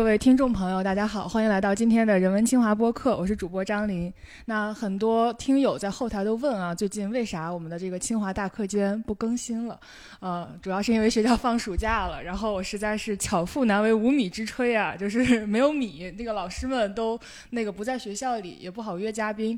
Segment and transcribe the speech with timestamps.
[0.00, 4.10] 各位听众朋友，大家好，欢迎来到今天的人文清华播客，我是主播张琳。
[4.46, 9.78] 那很多听友在后台都问啊，最近为啥我们的这个清华大课间不更新了？
[10.20, 19.56] 呃，主要是因为学校放暑假了，然后我实在是巧妇难为无米之炊啊，就是没有米，那个老师们都那个不在学校里，也不好约嘉宾。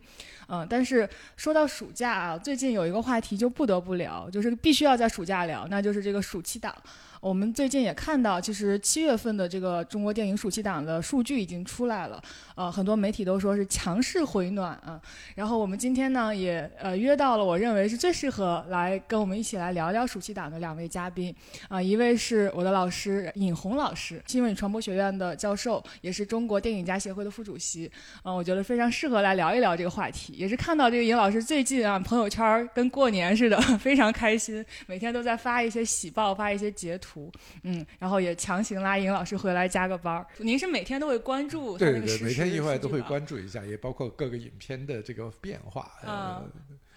[0.48, 6.74] 嗯，但是说到暑假啊，最近有一个话题就不得不聊，就是必须要在暑假聊，那就是这个暑期档。
[7.22, 12.20] 我们最近也看到，其实七月份的这个中国电影暑期档的数据已经出来了，
[12.56, 15.00] 呃，很多媒体都说是强势回暖啊。
[15.36, 21.32] 然后我们今天呢，也呃约到了我认为是最适合来跟我们一起来聊聊暑期档的两位嘉宾
[21.68, 27.88] 啊，一位是我的老师尹红老师，新闻与传播学院的教授，也是中国电影家协会的副主席，
[28.24, 30.32] 嗯，我觉得非常适合来聊一聊这个话题。
[30.32, 37.11] 也是看到这个尹老师最近啊，朋友圈跟过年似的， 非常开心，每天都在发一些喜报，发一些截图。
[37.12, 37.30] 图，
[37.64, 40.26] 嗯，然后也强行拉尹老师回来加个班儿。
[40.38, 45.90] 您是每天都会关注对对，每天意外都会关注一下，也包括各个影片的这个变化。
[46.06, 46.50] 嗯，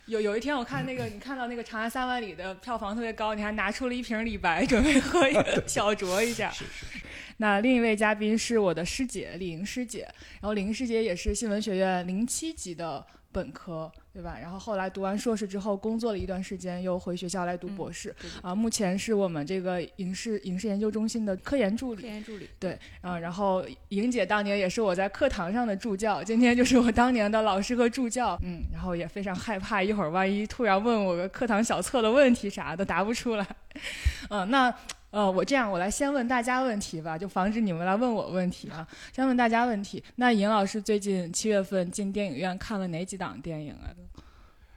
[0.05, 6.49] 有有一天我看那个， 你看到那个《长安三万里》的票房特别高，你还拿出了一瓶李白，准备喝一个 小酌一下。
[6.51, 7.05] 是是是。
[7.37, 10.03] 那另一位嘉宾是我的师姐李莹师姐，
[10.39, 13.91] 然后李莹师姐也是新闻学院零七级的本科。
[14.15, 14.37] 对吧？
[14.41, 18.15] 然后后来读完硕士之后，工作了一段时间，又回学校来读博士。
[18.41, 22.01] 啊，目前是我们这个影视影视研究中心的科研助理。
[22.01, 22.49] 科研助理。
[22.57, 28.39] 对，啊，然后莹姐当年也是我在课堂上的助教，今天就是我当年的老师和助教。
[28.41, 33.45] 嗯，然后也非常害怕，一会儿万一突然问我个课堂小测的问题啥的答不出来。
[34.31, 34.73] 嗯，那。
[35.15, 38.85] 呃，我这样，我来先问大家问题吧，就防止你们来问我问题啊。
[39.13, 40.03] 先问大家问题。
[40.17, 43.95] 那尹老师最近七月份进电影院看了哪几档电影啊？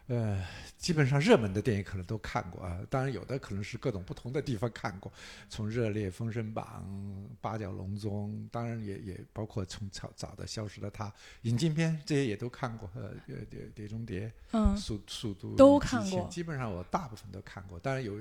[0.06, 0.40] 呃，
[0.76, 5.12] 基本上热门的电影可能都看过啊，当然有的可能是各种不同的地方看过，
[5.48, 6.86] 从《热烈》《封神榜》
[7.40, 11.06] 《八角笼中》，当然也也包括从早早的《消失的她》
[11.42, 13.10] 引进片这些也都看过，呃，
[13.50, 18.16] 《碟碟中谍》嗯，速速度都看过，基本上我大部分都看过，当然有。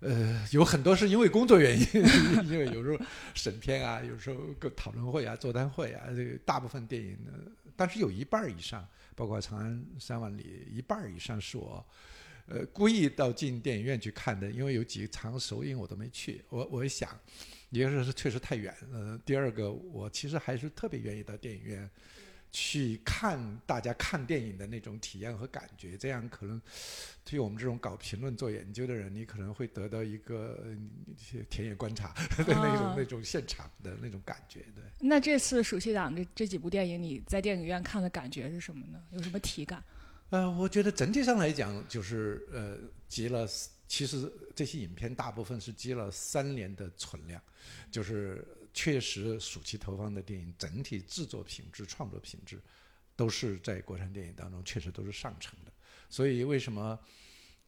[0.00, 1.86] 呃，有很多是因为工作原因，
[2.50, 2.98] 因为有时候
[3.34, 7.32] 审片啊，有时候个讨论会啊、座谈会啊，这个大部分电影呢，
[7.76, 11.84] 但是有一半以上，包括《长安三万里》，一半以上是我，
[12.46, 17.10] 呃，故意到进电影院去看的，因为有几场首映我都没去，我我想，
[17.68, 21.90] 一个是确实太远，呃，第二个我其实还是特别愿意到电影院。
[22.52, 26.60] 去看大家看电影的那种体验和感觉，这样可能
[27.24, 30.64] 对于我们这种搞评论、做研究的人，你可能会得到一个
[31.48, 34.60] 田野观察 的那种、那种现场的那种感觉。
[34.74, 34.82] 对。
[34.98, 39.00] 那这次暑期档这这几部电影，你在电影院看的感觉是什么呢？
[39.12, 39.82] 有什么体感？
[40.30, 42.76] 呃，我觉得整体上来讲，就是呃，
[43.08, 43.46] 集了，
[43.86, 47.40] 其实这些影片大部分是积了三年的存量，
[47.92, 48.44] 就是。
[48.72, 52.60] 确实，暑期投放的电影整体制作品质、创作品质，
[53.16, 55.72] 都是在国产电影当中确实都是上乘的。
[56.08, 56.98] 所以，为什么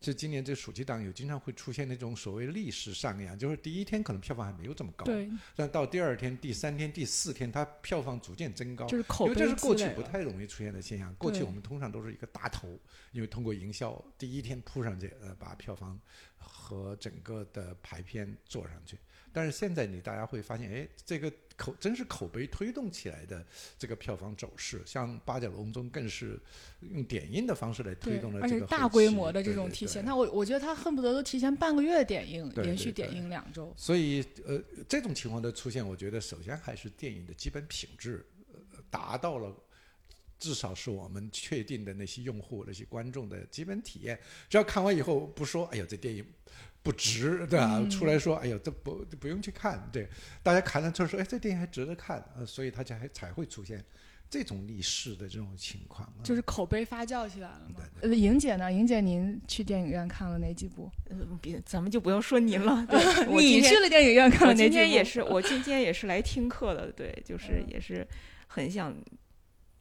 [0.00, 3.38] 这今年这暑期档有经常会出现那种所谓历史上扬？
[3.38, 11.14] 就是第一天可能票房还没有这么高，对，但到第二天、第三天、第四天，它票房逐渐增高，就是口碑因为这是过去不太容易出现的现象。
[11.14, 12.78] 过去我们通常都是一个大头，
[13.12, 16.00] 因为通过营销，第一天扑上去，呃，把票房
[16.36, 18.98] 和整个的排片做上去。
[19.32, 23.44] 但是现在你大家会发现，哎，这个口真是口碑推动起来的
[23.78, 26.38] 这个票房走势，像八角笼中更是
[26.81, 30.04] 用点映的方式来推动了这个大规模的这种提前。
[30.04, 33.72] 那我我觉得他恨不得都提前半个月点映，连续点映两周。
[33.76, 38.26] 所以呃，这种情况的出现，我觉得首先还是电影的基本品质
[38.91, 39.54] 达到了，
[40.38, 44.19] 至少是我们确定的那些用户、那些观众的基本体验。
[44.50, 46.26] 只要看完以后不说，哎呀，这电影。
[46.82, 47.81] 不值，对吧？
[47.88, 50.09] 出来说，哎呀，这不不用去看，对，
[50.43, 53.84] 大家看了之后说，哎，这电影还值得看，呃，所以他才才会出现
[54.28, 57.81] 这种逆势的这种情况，就是口碑发酵起来了嘛。
[58.00, 58.72] 呃，莹姐呢？
[58.72, 60.91] 莹姐，您去电影院看了哪几部？
[61.09, 62.84] 呃，别，咱们就不用说您了。
[63.30, 64.72] 你去了电影院看了哪几部？
[64.72, 68.04] 今天也是，我今天也是来听课的，对，就是也是
[68.48, 68.92] 很想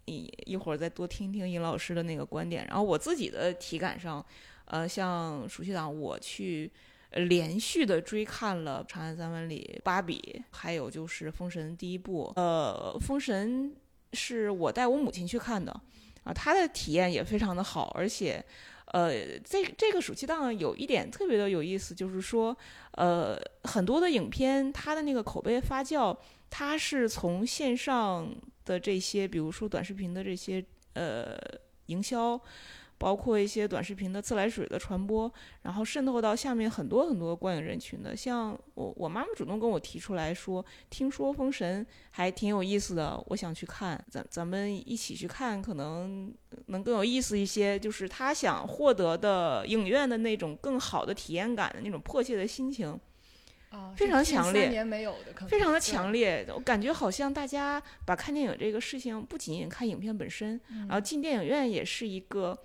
[0.06, 2.64] 一一会儿再多听听尹老师的那个观点。
[2.68, 4.24] 然后我自己的体感上，
[4.66, 6.72] 呃，像暑期档我去。
[7.14, 10.18] 连续的追看了《长安三万里》《芭比》，
[10.52, 12.32] 还有就是《封神》第一部。
[12.38, 13.70] 呃，《封神》
[14.14, 15.72] 是我带我母亲去看的，
[16.24, 17.92] 啊，她的体验也非常的好。
[17.96, 18.42] 而且，
[18.86, 22.56] 呃，这这个暑期档有一点特别的有意思，就是说，
[22.92, 26.18] 呃，很多的影片它的那个口碑发酵，
[26.50, 30.64] 它是从线上的这些，比如说短视频的这些
[30.94, 31.38] 呃
[31.88, 32.40] 营销。
[33.02, 35.34] 包括一些短视频的自来水的传播，
[35.64, 38.16] 然后渗透到下面很多很多观影人群的。
[38.16, 46.32] 像我我妈妈主动跟我提出来说，听说《封神》还挺有意思的，我想去看，咱咱们一起去看，可能
[46.68, 47.80] 能更有意思一些。
[47.80, 53.00] 就是她想获得的影院的那种更好的体验感的那种迫切的心情。
[53.72, 62.58] 啊，非常强烈年没有的，可能非常的强烈，我感觉好像大家把看电影这个事情不仅仅看影片本身，然后进电影院也是一个，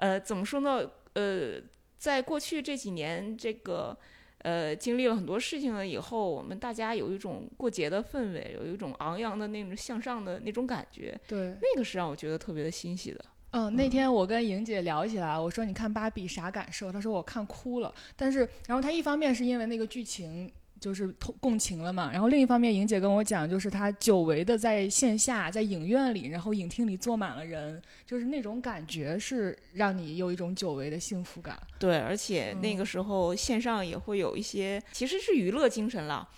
[0.00, 0.90] 呃，怎么说呢？
[1.12, 1.60] 呃，
[1.98, 3.94] 在过去这几年，这个
[4.38, 13.24] 呃经历了很多事情了以后，我们大家有一种过节的氛围，有一种昂扬的那种向上的那种感觉，对，那个是让我觉得特别的欣喜的。
[13.52, 16.90] 嗯，那天我跟莹姐聊起来，我说你看芭比啥感受？
[16.90, 17.92] 她说我看哭了。
[18.16, 20.50] 但是，然后她一方面是因为那个剧情
[20.80, 31.60] 就是同共情了嘛，然后另一方面，莹姐跟我讲，就是她久违的在线下，在影院里，然后影厅里坐满了人，就是那种感觉是让你有一种久违的幸福感。
[31.78, 36.28] 对，而且那个时候线上也会有一些，其实是娱乐精神了。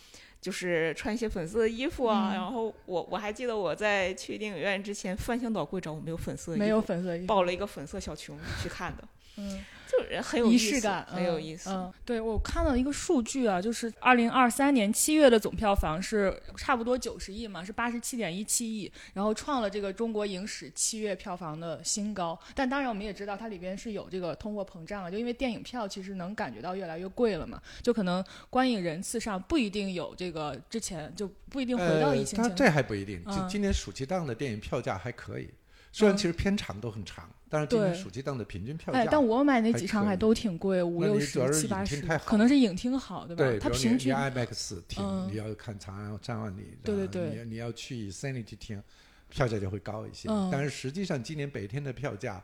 [0.40, 9.04] 就是穿一些粉色的衣服啊，嗯然后我我还记得我在去电影院之前翻箱倒柜找我没有粉色的衣服，没有粉色衣服，抱了一个粉色小熊去看的，
[9.36, 11.70] 嗯，就是很有仪意思式感，很有嗯意思。
[11.70, 22.38] 嗯，对我看到一个数据啊，就是二零二三年七月的总票房是差不多九十亿嘛，是八十七点一七亿，然后创了这个中国影史七月票房的新高。
[22.54, 32.56] 但当然我们也知道它里边是有这个通货膨胀了，就因为电影票其实能感觉到越来越贵了嘛，就可能观影人次上不一定有这个之前就不一定回到疫呃，情前。
[32.56, 33.22] 这还不一定。
[33.28, 35.50] 今嗯今年暑期档的电影票价还可以，
[35.90, 43.44] 虽然嗯其实片长都很长，但是今年暑期档的平均票哎，价，但我买那几场还都挺贵，五六十、七八十可能是影厅好，对吧？
[43.44, 48.82] 对，它平均 IMAX 厅，嗯你要看《长安三万里》，对对对你你要去 Sanity 厅，
[49.28, 50.30] 票价就会高一些。
[50.30, 52.42] 嗯但是实际上今年北天的票价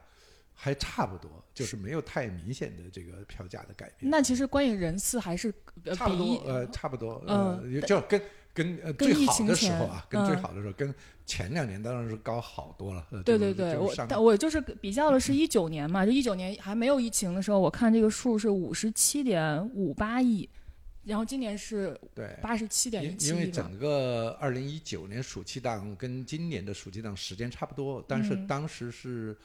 [0.53, 4.11] 还差不多，就是没有太明显的这个票价的改变。
[4.11, 5.51] 那其实观影人次还是
[5.85, 8.21] 呃差不多，呃，差不多，嗯呃，就跟
[8.59, 10.93] 跟呃跟疫情最好的时候前啊，跟最嗯好的时候，跟
[11.25, 13.07] 前两年当然是高好多了。
[13.25, 20.49] 对对对，我但我就是比较的是一九年嘛，就一九年还没有疫情的时候，我看这个数是五十七点五八亿，
[21.05, 23.39] 然后今年是对，八十七点一因七亿嘛。
[23.39, 29.37] 因为整个二零一九年暑期档跟今年的暑期档时间差不多，但是嗯当时是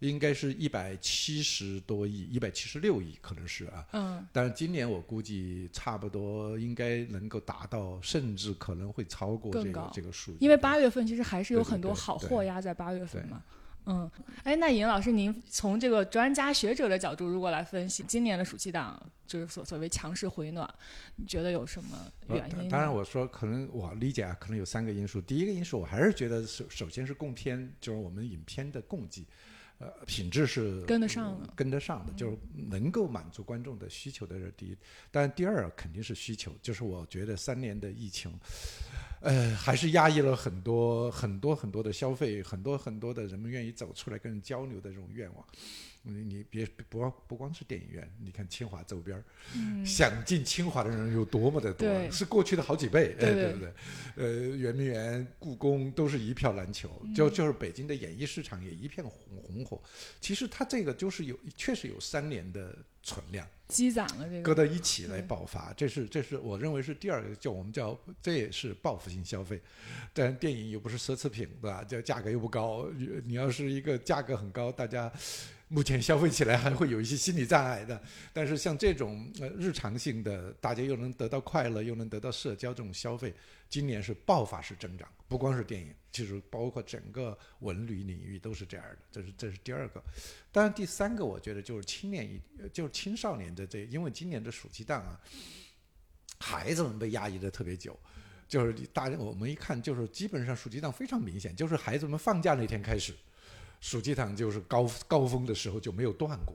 [0.00, 3.86] 应该是一百七十多亿，一百七十六亿可能是啊。
[3.92, 10.38] 嗯，但是今年我估计差不多应该能够达到，甚至可能会超过这个这个数据。
[10.40, 13.42] 因为八月份其实还是有很多好货压在八月份嘛。
[13.90, 14.10] 嗯，
[14.44, 20.68] 哎，那尹老师，您从这个专家学者的角度，如果来分析今年的暑期档，就是所所谓强势回暖，
[21.16, 21.96] 你觉得有什么
[22.26, 25.22] 呃原因当然，我说可能我理解啊，可能有三个因素。
[25.22, 29.24] 第一个因素，我还是觉得首首先是供片，就是我们影片的供给，
[29.78, 34.76] 呃，品质是跟得上的跟得上的，就是能够满足观众的需求的这是第一。
[35.10, 38.32] 但第二肯定是需求，就是我觉得三年的疫情，
[39.20, 45.46] 呃，还是压抑了很多很多很多的消费，很多很多的人们愿意走出来跟人交流的这种愿望。
[46.02, 49.24] 你你别不光不光是电影院，你看清华周边儿，
[49.84, 53.72] 想进清华的人有多么的多，是过去的好几倍，对对哎，对不对？
[54.16, 59.80] 呃，圆明园、故宫都是一票难求，就就是北京的演艺市场也一片红红火。
[60.20, 69.60] 其实它这个就是有确实有三年的存量，积攒了这个搁，到一起来爆发，这是这是我认为是第二个，叫我们叫这也是报复性消费。
[70.12, 71.84] 但电影又不是奢侈品，对吧？
[71.84, 72.88] 这价格又不高，
[73.24, 75.10] 你要是一个价格很高，大家
[75.68, 78.00] 目前消费起来还会有一些心理障碍的。
[78.32, 83.34] 但是像这种呃日常性的，大家又能得到快乐，又能得到社交这种消费，
[83.68, 88.98] 今年是爆发式增长，不光是电影，其实包括整个文旅领域都是这样的。
[89.12, 90.02] 这是这是第二个。
[90.50, 92.40] 当然，第三个我觉得就是青年一，
[92.72, 95.20] 就是青少年的这，因为今年的暑期档啊，
[96.38, 97.98] 孩子们被压抑的特别久。
[98.48, 103.14] 就是大家我们一看，就是基本上暑期档非常明显，就是孩子们放假那天开始，
[103.80, 106.54] 暑期档就是高高峰的时候就没有断过，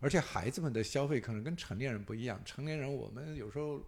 [0.00, 3.80] 而且孩子们的消费可能跟成年人不一样，成年人我们有时候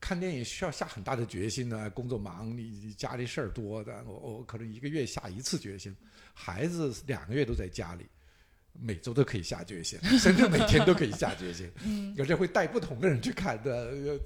[0.00, 5.94] 看电影需要下很大的决心呢，工作忙，你你家里事儿多的，我我可能一个月下一次决心，
[6.32, 8.06] 孩子两个月都在家里。
[8.80, 14.18] 每周都可以下决心， 甚至每天都可以下决心，嗯，有时会带不同的人去看的，呃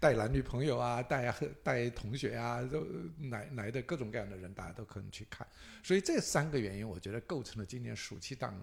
[0.00, 2.86] 带男女朋友啊，带带同学啊，都
[3.30, 5.46] 来来的各种各样的人，大家都可能去看。
[5.82, 8.54] 所以这三个原因，我觉得构成了今年暑期档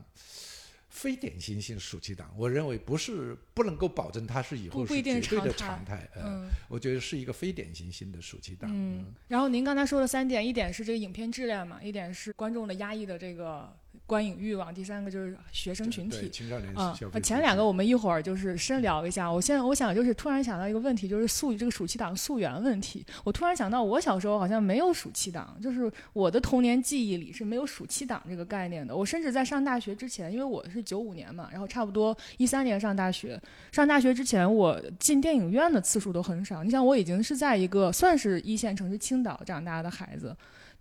[0.90, 2.34] 非典型性暑期档。
[2.38, 8.70] 我认为不是不能够保证它是以后是绝对的常常态，呃，嗯我觉得是一个非典型性的暑期档。
[8.74, 13.76] 嗯，然后您刚才说的三点，一点是这个影片质量嘛，一点是观众的压抑的这个
[14.06, 16.20] 观影欲望，第三个就是学生群体。
[16.22, 19.32] 对青少年啊前两个我们一会儿就是深聊一下。
[19.32, 23.06] 我现在我想就是突然想到一个问题，就是溯这个暑期档溯源问题。
[23.24, 28.96] 我突然想到，我小时候好像没有暑期档，就是我的童年记忆里是没有暑期档这个概念的。
[28.96, 33.42] 我甚至在上大学之前，因为我是九五年嘛，然后差不多一三年上大学。
[33.72, 36.64] 上大学之前，我进电影院的次数都很少。
[36.64, 40.36] 你想，我已经是在一个算是一线城市青岛长大的孩子。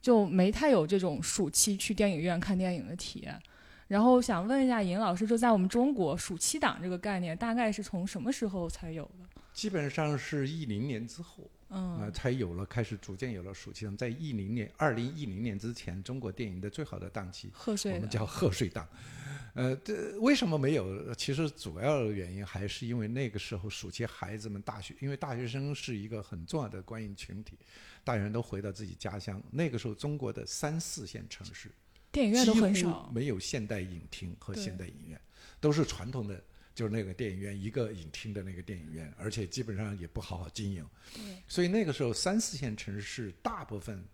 [0.04, 3.40] 就没太有这种暑期去电影院看电影的体验，
[3.88, 9.40] 然后想问一下尹老师，就在我们中国暑期档这个概念大概是从什么时候才有的？
[9.54, 13.96] 基本上是一零年之后，嗯，呃，才有了，开始逐渐有了暑期档。
[13.96, 18.86] 在一零年、二零一零年之前，中国电影的最好的档期，贺岁我们叫贺岁档。
[19.54, 21.14] 呃，这为什么没有？
[21.14, 27.56] 其实主要的原因还是因为那个时候暑期孩子们大学，因为大学生是一个很重要的观影群体，
[28.04, 29.42] 大人都回到自己家乡。
[29.50, 31.70] 那个时候，中国的三四线城市
[32.12, 35.20] 电影院都很少，没有现代影厅和现代影院，
[35.58, 36.40] 都是传统的，
[36.74, 40.86] 就是那个电影院一个影厅的那个电影院，而且基本上也不好好经营。
[41.48, 44.04] 所以那个时候三四线城市大部分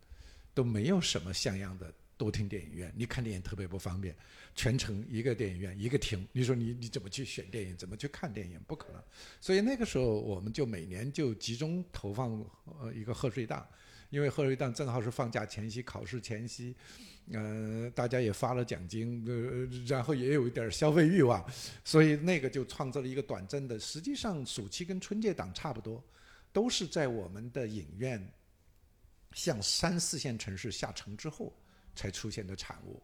[0.54, 4.14] 都没有什么像样的多厅电影院，你看电影特别不方便，
[4.54, 9.02] 全程一个电影院一个厅，你说你你怎么去选电影，怎么去看电影，不可能。
[9.40, 12.42] 所以那个时候我们就每年就集中投放
[12.80, 13.66] 呃一个贺岁档，
[14.10, 16.76] 因为贺岁档正好是放假前夕、考试前夕，
[17.32, 21.44] 呃，大家也发了奖金，呃，然后也有一点消费欲望，
[21.84, 23.78] 所以那个就创造了一个短暂的。
[23.78, 26.04] 实际上，暑期跟春节档差不多，
[26.52, 28.30] 都是在我们的影院
[29.32, 31.56] 向三四线城市下沉之后
[31.94, 33.00] 才出现的产物。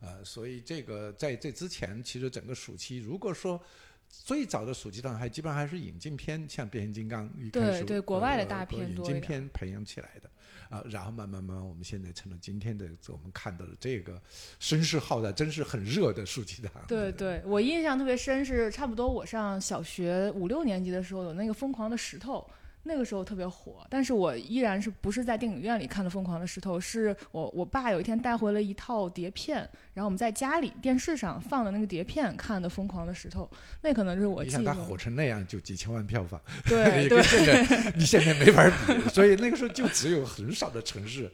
[0.00, 3.60] 呃，所以这个在这之前，其实整个暑期，如果说
[4.08, 10.30] 最早的暑期档还基本上还是引进片，像变形金刚一开始对对国外的呃大片引进片培养起来的。
[10.68, 14.20] 啊，然后慢慢慢慢，我们现在成了今天的我们看到的这个
[14.60, 16.70] 声势浩大，真是很热的暑期档。
[16.86, 22.46] 对 对，我印象特别深是差不多我上小学五六年级的时候有那个《疯狂的石头》。
[22.84, 29.56] 那个时候特别火，但是我依然是不是在电影院里看的《疯狂的石头》，是我我爸有一天带回了一套碟片，
[29.92, 33.48] 然后我们在家里电视上放的那个碟片看的《疯狂的石头》，
[33.82, 41.30] 那可能是我你想它火成那样，就几千万票房，对 你对跟现在 你现在没法比，所以那个时候就只有很少的城市，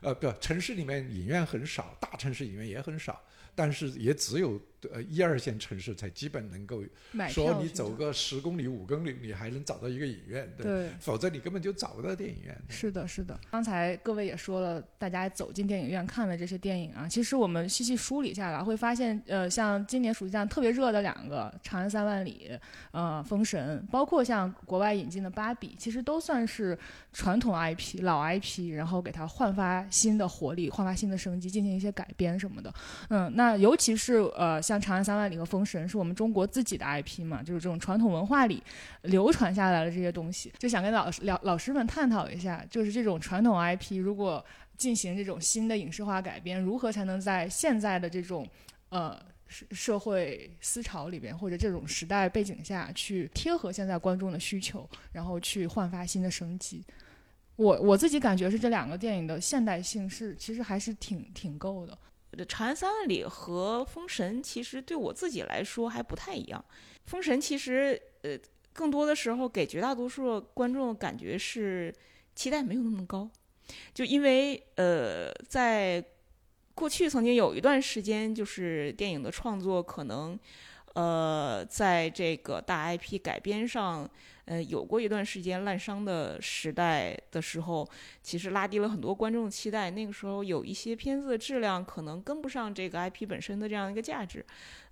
[0.00, 3.18] 呃，不，城市里面影院很少，大城市影院也很少，
[3.58, 10.90] 但是也只有呃一二线城市才基本能够买说你走个十公里、五公里，你还能找到一个影院，对，对。
[11.00, 12.56] 否则你根本就找不到电影院。
[12.68, 13.36] 是的，是的。
[13.50, 22.48] 刚才各位也说了，大家走进电影院看了这些电影啊，其实我们细细梳理下来，会发现，呃，像今年暑期档特别热的两个《长安三万里》
[22.92, 26.78] 呃，《封神》，包括像国外引进的《芭比》，其实都算是
[27.12, 32.72] 传统 IP、老 IP，然后给它焕发新的活力、焕发新的生机，进行一些改编什么的。
[33.08, 38.62] 嗯，那尤其是呃，像《长安三万里》和《封神》，是我们中国自己的 IP 嘛，就是这种传统文化里
[39.02, 44.44] 流传下来的这些东西，就想跟老师老老师们探讨一下，就是这种传统 IP 如果
[44.76, 48.46] 进行这种新的影视化改编，如何才能在现在的这种
[48.90, 56.84] 呃社社会思潮里边或者这种时代背景下去贴合现在观众的需求，然后去焕发新的生机。
[57.56, 61.92] 我我自己感觉是这两个电影的现代性是其实还是挺挺够的。
[62.46, 66.64] 《长安三万里》和《封神》其实对我自己来说还不太一样，
[67.10, 68.38] 《封神》其实呃
[68.72, 71.92] 更多的时候给绝大多数观众感觉是
[72.34, 73.28] 期待没有那么高，
[73.92, 76.04] 就因为呃在
[76.74, 80.38] 过去曾经有一段时间，就是电影的创作可能
[80.94, 84.08] 呃在这个大 IP 改编上。
[84.50, 87.86] 呃，有过一段时间滥觞的时代的时候，
[88.22, 89.90] 其实拉低了很多观众的期待。
[89.90, 94.42] 那个时候有一些片子的质量可能跟不上这个 IP 本身的这样一个价值，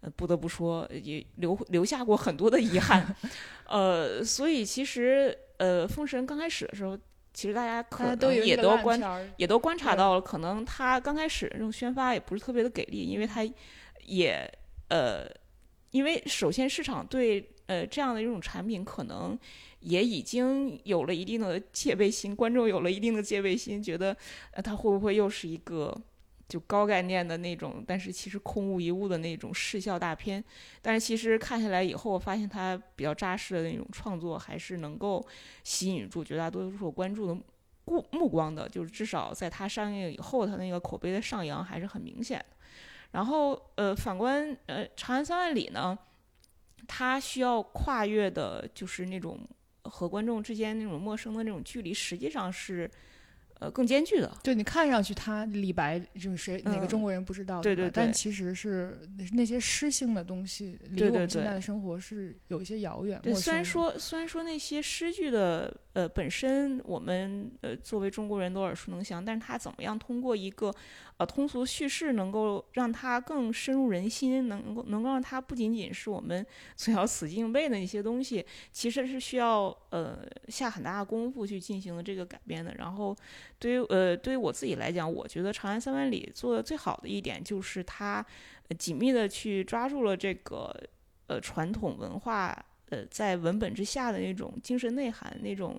[0.02, 3.16] 呃，不得不说也留留下过很多的遗憾。
[3.66, 6.94] 呃，所以其实呃，《封神》刚开始的时候，
[7.32, 9.00] 其实大家可能也都观
[9.38, 13.42] 也都观察到了，可能他刚开始这种宣发也不是特别的给力，因为他
[14.04, 14.46] 也
[14.88, 15.26] 呃，
[15.96, 19.38] 因为首先市场对呃这样的一种产品可能
[19.80, 24.14] 也已经有了一定的戒备心，观众有了一定的戒备心，觉得
[24.50, 25.96] 呃它会不会又是一个
[26.46, 30.44] 就高概念的那种，但是其实空无一物的那种视效大片。
[30.82, 35.26] 但是其实看下来以后，我发现它比较扎实的那种创作，还是能够
[35.64, 37.34] 吸引住绝大多数关注的
[37.86, 42.55] 目目光的，就是至少在它上映以后，它那个口碑的上扬还是很明显的。
[43.16, 45.98] 然后，呃，反观呃《长安三万里》呢，
[46.86, 49.40] 它需要跨越的就是那种
[49.84, 52.90] 和观众之间那种陌生的那种距离，实际上是
[53.58, 54.30] 呃更艰巨的。
[54.42, 59.00] 对你看上去他李白就是谁、哪个嗯中国人不知道对对但其实是
[59.32, 63.18] 那些诗性的东西离我们现对在的生活是有一些遥远。
[63.22, 70.70] 对，陌虽然说虽然说那些诗句的呃本身我们呃作为中国人都耳熟能详，但是他怎么样通过一个
[71.18, 76.44] 呃通俗叙事，能够让它更深入人心，能够能够让它不仅仅是我们
[76.76, 80.18] 从小死记硬背的一些东西，其实是需要呃
[80.48, 82.74] 下很大的功夫去进行这个改编的。
[82.78, 83.16] 然后
[83.58, 88.24] 对于呃对于我自己来讲，我觉得《长安三万里》做的最好的一点就是它
[88.78, 90.74] 紧密的去抓住了这个
[91.26, 92.64] 呃传统文化。
[92.88, 95.76] 呃，在文本之下的那种精神内涵，那种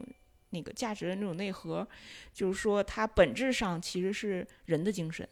[0.50, 1.88] 那个价值的那种内核，
[2.34, 5.28] 就是说它本质上其实是人的精神，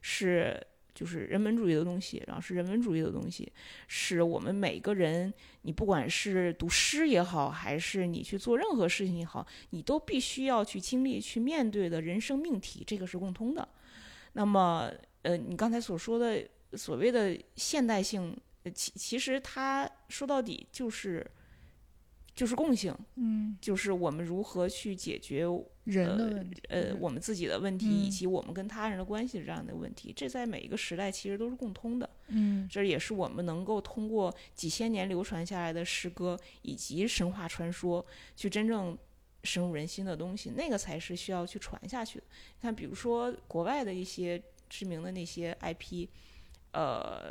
[0.00, 0.60] 是
[0.94, 3.50] 就是人本主义的东西，然后是人文主义的东西，
[3.88, 13.68] 是我们每个人，你不管是读诗也好，还是你去做任何事情也好，你都必须要去经历、去面对的人生命题，这个是共通的。
[14.32, 14.90] 那么，
[15.22, 18.36] 呃，你刚才所说的所谓的现代性。
[18.74, 21.26] 其其实它说到底就是
[22.40, 25.44] 就是共性，嗯就是我们如何去解决
[25.84, 32.08] 人的问题，呃我们自己的问题，以嗯及我们跟他人的关系这样的问题，这在每一个时代其实都是共通的。
[32.28, 38.02] 嗯这也是我们能够通过几千年流传下来的诗歌以及神话传说，
[38.34, 38.96] 去真正
[39.44, 42.24] 深入人心的东西，那个才是需要去传下去的。
[42.56, 46.08] 你看，比如说国外的一些知名的那些 IP，
[46.72, 47.30] 呃，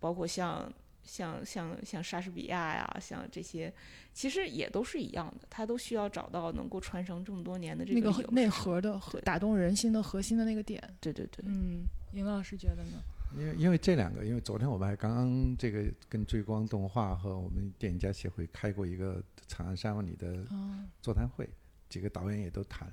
[0.00, 0.72] 包括像
[1.06, 3.72] 像像像莎士比亚呀，像这些，
[4.12, 10.82] 其实也都是一样的，他都需要找到能够传承这么多年的这个内核的核打动人心的核心的那个点。
[11.00, 13.02] 对对对，嗯，尹老师觉得呢？
[13.36, 21.48] 因为因为这两个，因为昨天我们还刚刚这个跟追光动画和我们电影家协会开过一个《长安三万里》的啊，座谈会，
[21.88, 22.92] 几个导演也都谈。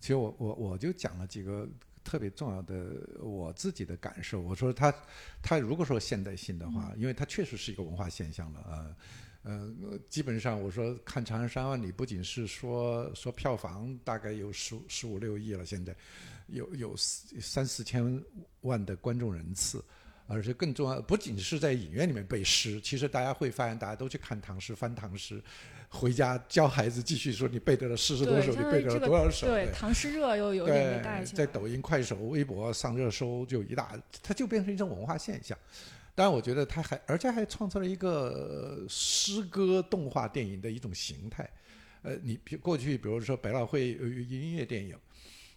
[0.00, 1.68] 其实我我我就讲了几个
[2.04, 4.40] 特别重要的我自己的感受。
[4.40, 4.94] 我说它，
[5.42, 8.94] 它如果说现代性的话，因为它确实是一个文化现象了啊。
[9.42, 9.70] 呃，
[10.08, 15.94] 基本上我说看《长安三万里》，不仅是说说票房大概有十十五六亿了，现在
[16.46, 18.22] 有有三四千
[18.62, 19.84] 万的观众人次，
[20.26, 25.42] 而且更重要，不仅是在影院里面背诗，其实大家会发现，大家都去看唐诗、翻唐诗，
[25.88, 29.46] 回家教孩子继续说你背得了四十首，你背得了多少首？
[29.46, 31.44] 对，唐诗热又有点被带，起来。
[31.44, 35.56] 在抖音、快手、微博上热搜就一大，它就变成一种文化现象。
[36.14, 41.48] 当然，我觉得它还，而且还创造了一个呃诗歌动画电影的一种形态。
[42.02, 44.96] 呃，你比过去比如说百老汇有音乐电影，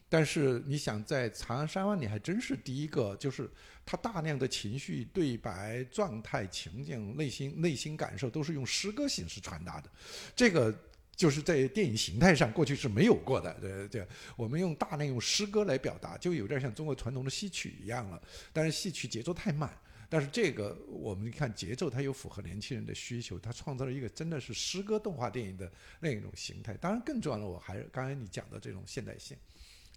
[0.10, 3.50] 但是你想在《长安三万里》还真是第一个，就是
[3.86, 9.90] 它大量的情绪、对白、状态、情境、内心内心感受都是用诗歌形式传达的，
[10.36, 10.74] 这个。
[11.18, 13.52] 就是在电影形态上，过去是没有过的。
[13.60, 18.22] 对对，我们用大量用诗歌来表达，就有点像中国传统的戏曲一样了。
[18.54, 19.68] 但是戏曲节奏太慢，
[20.10, 26.76] 但是这个我们看节奏，它又符合年轻人的需求，它创造了一个真的是诗歌动画电影的那一种形态。
[26.76, 29.36] 当然，更重要的，我还是刚才你讲的这种现代性。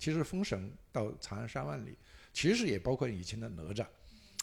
[0.00, 1.90] 其实《封神》到《长安三万里》，
[2.32, 3.86] 其实也包括以前的哪吒，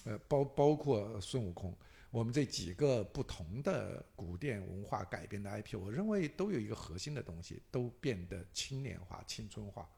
[0.06, 1.76] 呃，包包括孙悟空。
[2.12, 9.90] 我们这几个不同的古典文化改编的 IP，我认为都有一个核心的东西，都变得青年化、青春化。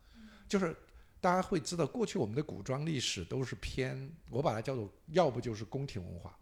[0.48, 0.74] 就是
[1.20, 6.36] 大家会知道，过去我们的古装历史都是偏，我把它叫做要不就是宫廷文化，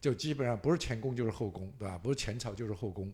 [0.00, 1.98] 就基本上不是前宫就是后宫，对吧？
[1.98, 3.12] 不是前朝就是后宫，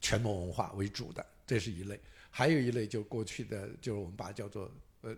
[0.00, 2.00] 权谋文化为主的，这是一类。
[2.30, 4.70] 还有一类就过去的，就是我们把它叫做
[5.02, 5.16] 呃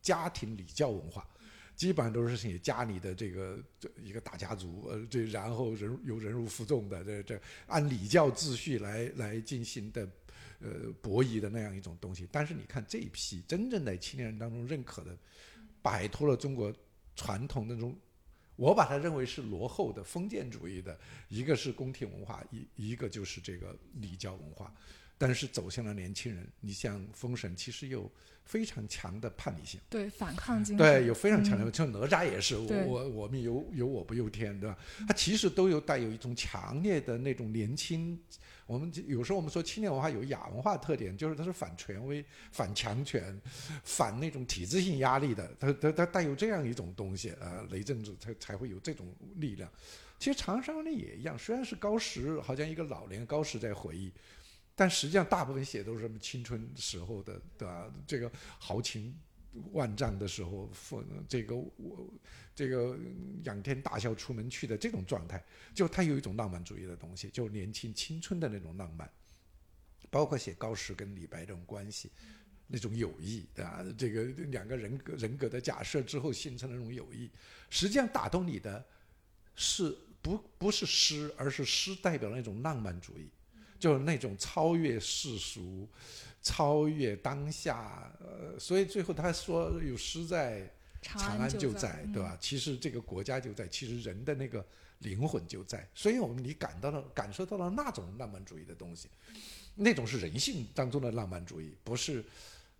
[0.00, 1.26] 家庭礼教文化。
[1.74, 3.58] 基本上都是写家里的这个
[4.02, 10.06] 一个大家族，呃，这然后人有人如负重的，这这按礼教秩序来来进行的，
[10.60, 12.28] 呃，博弈的那样一种东西。
[12.30, 15.16] 但是你看这一批真正在青年人当中认可的，
[15.80, 16.72] 摆脱了中国
[17.16, 17.96] 传统那种，
[18.56, 20.96] 我把它认为是落后的封建主义的，
[21.28, 24.72] 一个是宫廷文化，一一个就是这个礼教文化。
[25.22, 28.10] 但是走向了年轻人，你像《封神》，其实有
[28.44, 29.78] 非常强的叛逆性。
[29.88, 34.76] 对反抗精神，对，有非常强的，嗯像哪吒也是，我我我们有有我不由天，对吧？
[35.06, 38.20] 它其实都有带有一种强烈的那种年轻。
[38.66, 43.40] 我们有时候我们说青年文化有亚文化特点，就是它是反权威、反强权、
[43.84, 49.06] 反那种体制性压力的，它它它带有这样一种东西，呃，雷震子才才会有这种
[49.36, 49.70] 力量。
[50.18, 54.12] 其实《长安三万里》也一样，虽然是高石，好像一个老年高石在回忆，
[54.82, 57.88] 但实际上大部分写都是什么青春时候的，对吧？
[58.04, 59.16] 这个豪情
[59.70, 62.12] 万丈的时候，父这个我
[62.52, 62.98] 这个
[63.44, 65.40] 仰天大笑出门去的这种状态，
[65.72, 69.08] 就他有一种浪漫主义的东西，就年轻青春的那种浪漫，
[70.10, 72.10] 包括写高适跟李白这种关系，
[72.66, 77.30] 那种友谊啊，这个两个人格人格的假设之后形成的那种友谊，
[77.70, 78.84] 实际上打动你的
[79.54, 83.30] 是不不是诗，而是诗代表那种浪漫主义，
[83.82, 85.88] 就是那种超越世俗、
[86.40, 88.12] 超越当下。
[88.20, 90.70] 呃，所以最后他说有诗在。
[91.04, 92.38] 长安就在，对吧？
[92.40, 94.64] 其实这个国家就在，其实人的那个
[95.00, 95.84] 灵魂就在。
[95.96, 99.08] 所以我们你感到了、感受到了那种浪漫主义的东西，
[99.74, 102.24] 那种是人性当中的浪漫主义，不是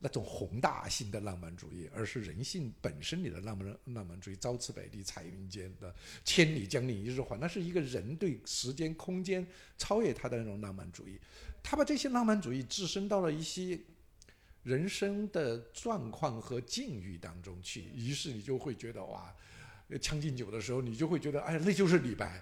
[0.03, 4.37] 那种宏大性的浪漫主义，而是人性本身里的浪漫浪漫主义。
[4.37, 9.47] 朝辞白帝彩云间的千里江陵一日还，那是一个人对时间、空间
[9.79, 11.19] 超越他的那种浪漫主义。
[11.63, 13.81] 他把这些浪漫主义置身到了一些。
[14.65, 19.35] 人生的状况和境遇当中去，于是你就会觉得哇，
[19.99, 22.41] 《将进酒》的时候，你就会觉得，哎，那就是李白，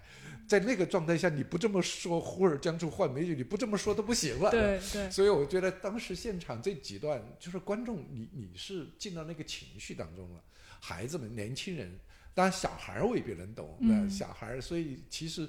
[0.51, 4.51] 在那个状态下，你不这么说“忽而将出换美女”，你不这么说都不行了。
[4.51, 5.09] 对对。
[5.09, 10.43] 所以我觉得当时现场这几段，就是观众，你你是进到那个情绪当中了，
[10.81, 11.97] 孩子们、年轻人，
[12.35, 15.49] 当然小孩未必能懂，那小孩，所以其实。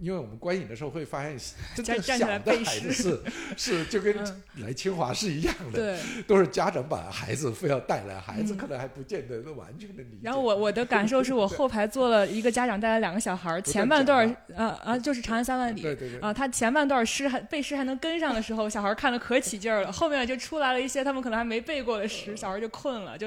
[0.00, 1.36] 因为我们观影的时候会发现，
[1.74, 3.20] 真的小的孩子是
[3.56, 4.14] 是就跟
[4.56, 10.18] 来清华是一样的，都是家长把孩子非要带来，孩子可能还不见得完全的理解。
[10.22, 16.20] 然后我我的感受是我后排坐了一个家长带来两个小孩，前半段啊啊就是《长安三万里》，对对对。
[16.20, 23.26] 啊，他前半段诗还背诗还能跟上的时候， 小孩看的可起劲儿了，后面就出来了一些他们可能还没背过的诗，小孩就困了，就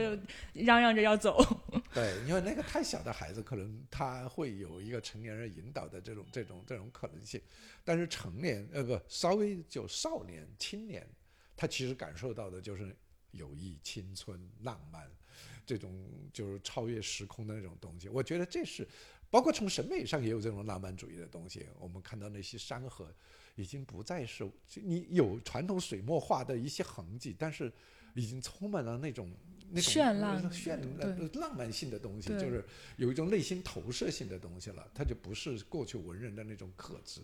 [0.53, 1.45] 嚷嚷着要走。
[1.93, 7.41] 对，因为那个太小的孩子，可能他会有一个成年人引导的这种这种这种可能性，
[7.83, 11.05] 但是成年呃不稍微就少年青年，
[11.55, 12.95] 他其实感受到的就是
[13.31, 15.05] 友谊、青春、浪漫，
[15.65, 18.07] 这种就是超越时空的那种东西。
[18.07, 18.87] 我觉得这是，
[19.29, 21.67] 包括从审美上也有这种浪漫主义的东西。
[21.77, 23.13] 我们看到那些山河，
[23.55, 27.69] 已经不再是你有传统水墨画的一些痕迹，但是
[28.15, 29.29] 已经充满了那种。
[29.73, 32.63] 那种绚烂、绚烂、浪漫性的东西，就是
[32.97, 34.85] 有一种内心投射性的东西了。
[34.93, 37.21] 它就不是过去文人的那种克制、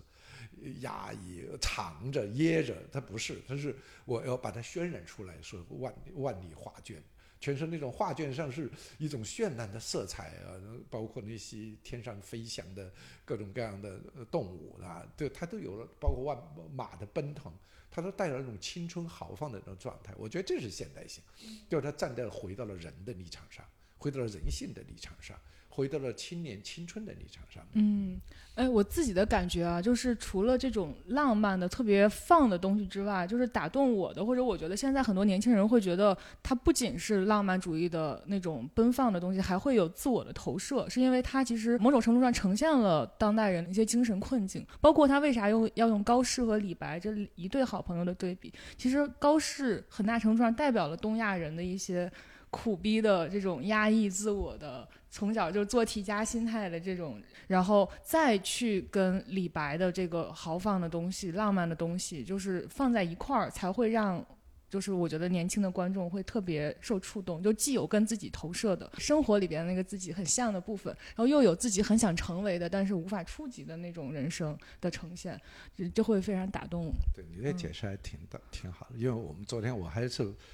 [0.79, 7.03] 压抑、藏着、掖着，它不是，它是我要把它渲染出来，说万万里画卷，
[7.39, 10.55] 全是那种画卷上是一种绚烂的色彩啊，
[10.89, 12.91] 包括那些天上飞翔的
[13.25, 13.99] 各种各样的
[14.31, 16.37] 动物啊，对，它都有了，包括万
[16.73, 17.51] 马的奔腾。
[17.89, 21.23] 他都带着那种青春豪放的那种状态，我觉得这是现代性，
[21.69, 23.65] 就是他站在回到了人的立场上，
[23.97, 25.39] 回到了人性的立场上。
[25.77, 27.63] 回到了青年青春的立场上。
[27.73, 28.19] 嗯，
[28.55, 44.65] 哎，我自己的感觉啊，就是除了这种浪漫的、特别放的东西之外，就是打动我的，或者我觉得现在很多年轻人会觉得，它不仅是浪漫主义的那种奔放的东西，还会有自我的投射，是因为它其实某种程度上呈现了当代人的一些精神困境。
[44.81, 52.11] 包括他为啥用要用高适和李白这一对好朋友的对比，其实高适很大程度上代表了东亚人的一些
[52.57, 54.87] 苦逼的这种压抑自我的。
[55.09, 64.23] 从小就做题家心态的这种，然后再去跟李白的这个豪放的东西、浪漫的东西，就是放在一块儿，才会让，
[64.69, 67.41] 就是我觉得年轻的观众会特别受触动。
[67.41, 75.39] 就既有跟自己投射的生活里边那个自己很像的部分，然后又有自己很想成为的，但是无法触及的那种人生的呈现，
[75.75, 76.91] 就就会非常打动。
[77.13, 80.09] 对你这解释还挺的挺好的，因为我们昨天我还是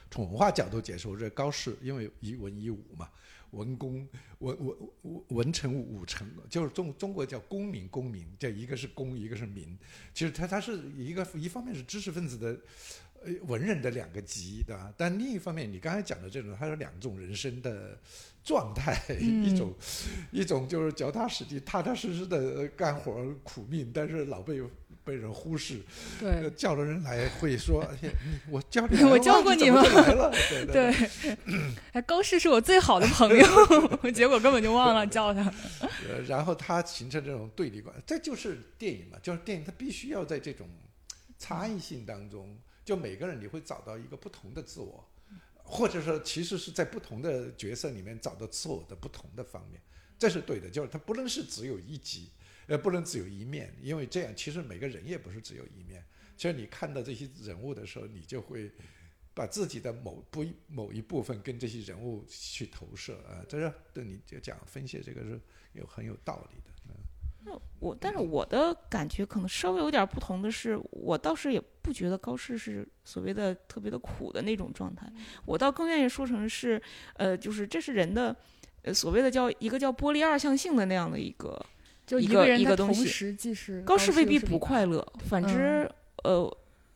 [0.10, 3.10] 从文化角度解释，我这高适因为一文一武嘛。
[3.54, 4.08] 文公
[4.40, 9.78] 文文文文臣武臣，就是中中国叫公民，公民这一个是公，一个是民。
[10.12, 12.58] 其实他他是一个一方面是知识分子的，呃
[13.44, 14.94] 文人的两个极，对吧？
[14.98, 17.98] 但另一方面，你刚才讲的这种，它有两种人生的
[18.44, 19.74] 状态，一种
[20.32, 24.62] 一种就是脚踏实地、踏踏实实的干活苦命，但是老被。
[25.06, 25.82] 被人忽视，
[26.18, 28.10] 对，叫了人来会说：“哎，
[28.50, 30.32] 我教你， 我教过你吗？”来了，
[30.72, 30.96] 对，
[31.92, 33.46] 哎，高适是我最好的朋友，
[34.16, 35.54] 结果根本就忘了叫他。
[36.26, 40.70] 然后他形成这种对立关，这就是电影嘛，就是电影，它必须要在这种
[41.38, 45.08] 差异性当中，就每个人你会找到一个不同的自我，
[45.56, 49.82] 或者说其实是在不同的角色里面找到自我的不同的方面，
[50.18, 52.30] 这是对的，就是它不能是只有一集。
[52.66, 56.02] 呃，不能只有一面，因为这样其实每个人也不是只有一面。
[56.38, 58.72] 其实你看到这些人物的时候，你就会
[59.34, 63.44] 把自己的某不某一部分跟这些人物去投射啊。
[63.50, 65.38] 这是对你就讲分析这个是
[65.74, 66.73] 有很有道理的。
[67.46, 75.06] 那我，但是我的感觉可能稍微有点不同的是，我倒是也不觉得高适是所谓的特别的苦的那种状态。
[75.46, 76.82] 我倒更愿意说成是，
[77.16, 78.36] 呃，就是这是人的，
[78.84, 81.64] 呃，所谓的叫一个叫玻璃二象性的那样的一个。
[82.06, 83.34] 就一个一个东西，
[83.86, 85.90] 高适未必不快乐，反之，
[86.26, 86.44] 呃，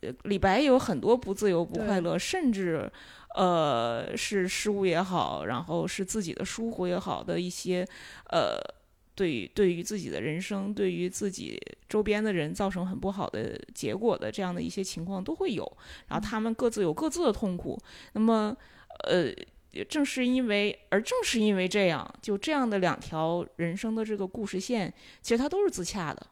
[0.01, 2.91] 呃李白也有很多不自由、不快乐，甚至
[3.35, 7.87] 呃是失误也好，然后是自己的疏忽也好的一些
[8.31, 8.59] 呃。
[9.17, 15.65] 对于对于自己的人生，对于自己周边的人造成很不好的结果的这样的一些情况都会有，
[16.07, 17.75] 然后他们各自有各自的痛苦。
[18.13, 18.55] 那么，
[19.09, 19.33] 呃，
[19.89, 26.27] 正是因为，而正是因为这样，就这样的两条人生的这个故事线，其实它都是自洽的。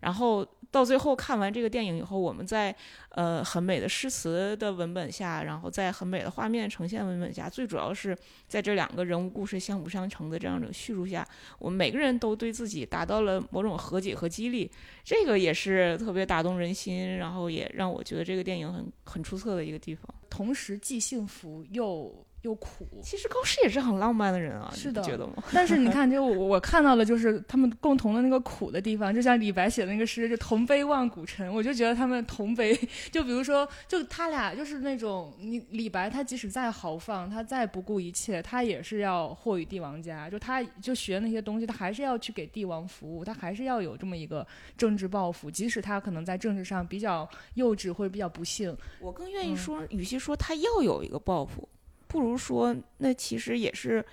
[0.00, 2.74] 然后到最后看完这个电影以后，我们在
[3.10, 11.26] 呃很美的诗词的文本下，然后在很美的画面呈现文本下，最主要是在这两个人物故事相辅相成的这样的叙述下，
[11.58, 14.70] 我们每个人都对自己达到了某种和解和激励，
[15.04, 20.06] 这个也是特别打动人心，然后也让我觉得这个电影很很出色的一个地方。
[20.28, 22.86] 同时既幸福又又苦。
[23.02, 25.34] 其实高适也是很浪漫的人啊，是的觉得吗？
[25.52, 32.78] 但是你看， 就我我看到了，就是他们共同的那个苦的地方，就像李白写的那个诗，就同悲万古尘，我就觉得他们同悲。
[33.12, 40.30] 就比如说，就他俩就是那种，你李白他即使再豪放，他再不顾一切，他也是要祸于帝王家。
[40.30, 48.76] 就他就学那些东西，他还是要去给帝王服务，他还是要有这么一个政治抱负，即使他可能在政治上比较幼稚或者比较不幸。
[49.00, 51.68] 我更愿意嗯说，与其说他要有一个抱负，
[52.10, 54.04] 不如说那其实也是，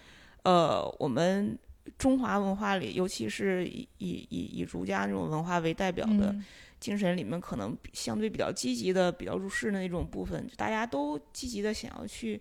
[0.44, 1.58] 呃，我们
[1.98, 6.46] 中华文化里，尤其是以以以以儒家那种文化为代表的嗯
[6.80, 12.40] 精神里面，可能比相对比较积极的、比较入世的那种部分，就大家都积极的想要去。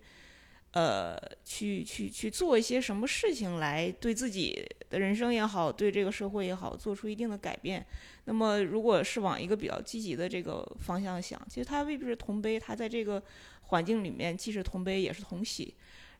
[0.71, 7.83] 呃，去去去做一些什么事情来对自己的人生也好，对这个社会也好，做出一定的改变。
[8.25, 13.23] 那么，如果是往一个比较积极的这个方向想，其实他未必是同悲，他在这个
[13.67, 15.73] 环境里面既是同悲也是同喜，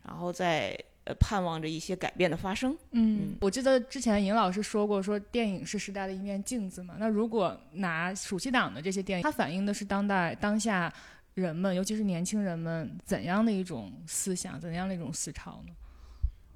[0.03, 2.77] 然后在呃盼望着一些改变的发生。
[2.91, 6.95] 嗯，我记得之前尹老师说过，说电影是时代的一面镜子嘛。
[6.99, 10.93] 那如果拿暑期档的这些电影，它反映的是当代当下
[11.33, 15.73] 人们，尤其是年轻人们怎样的一种思想，怎样的一种思潮呢？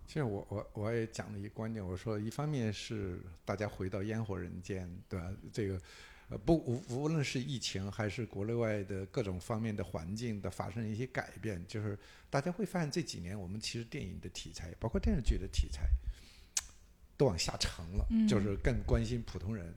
[0.08, 5.32] 其实我我我也讲了一个观点，我说一方面是大家回到烟火人间，对吧？
[5.54, 5.80] 这个
[6.31, 15.83] 呃不无无论是疫情还是国内外的各种方面的环境的发生一些改变，就是大家会发现这几年我们其实电影的题材，包括电视剧的题材，
[17.17, 19.71] 都往下沉了，嗯就是更关心普通人。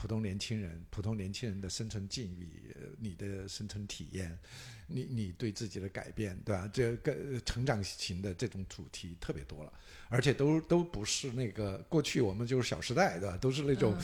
[0.00, 4.38] 普通年轻人，普通年轻人的生存境遇，呃你的生存体验，
[4.86, 6.66] 你你对自己的改变，对吧？
[6.72, 9.70] 这个呃成长型的这种主题特别多了，
[10.08, 13.36] 而且都都不是那个过去我们就是《小时代》，对吧？
[13.36, 13.94] 都是那种、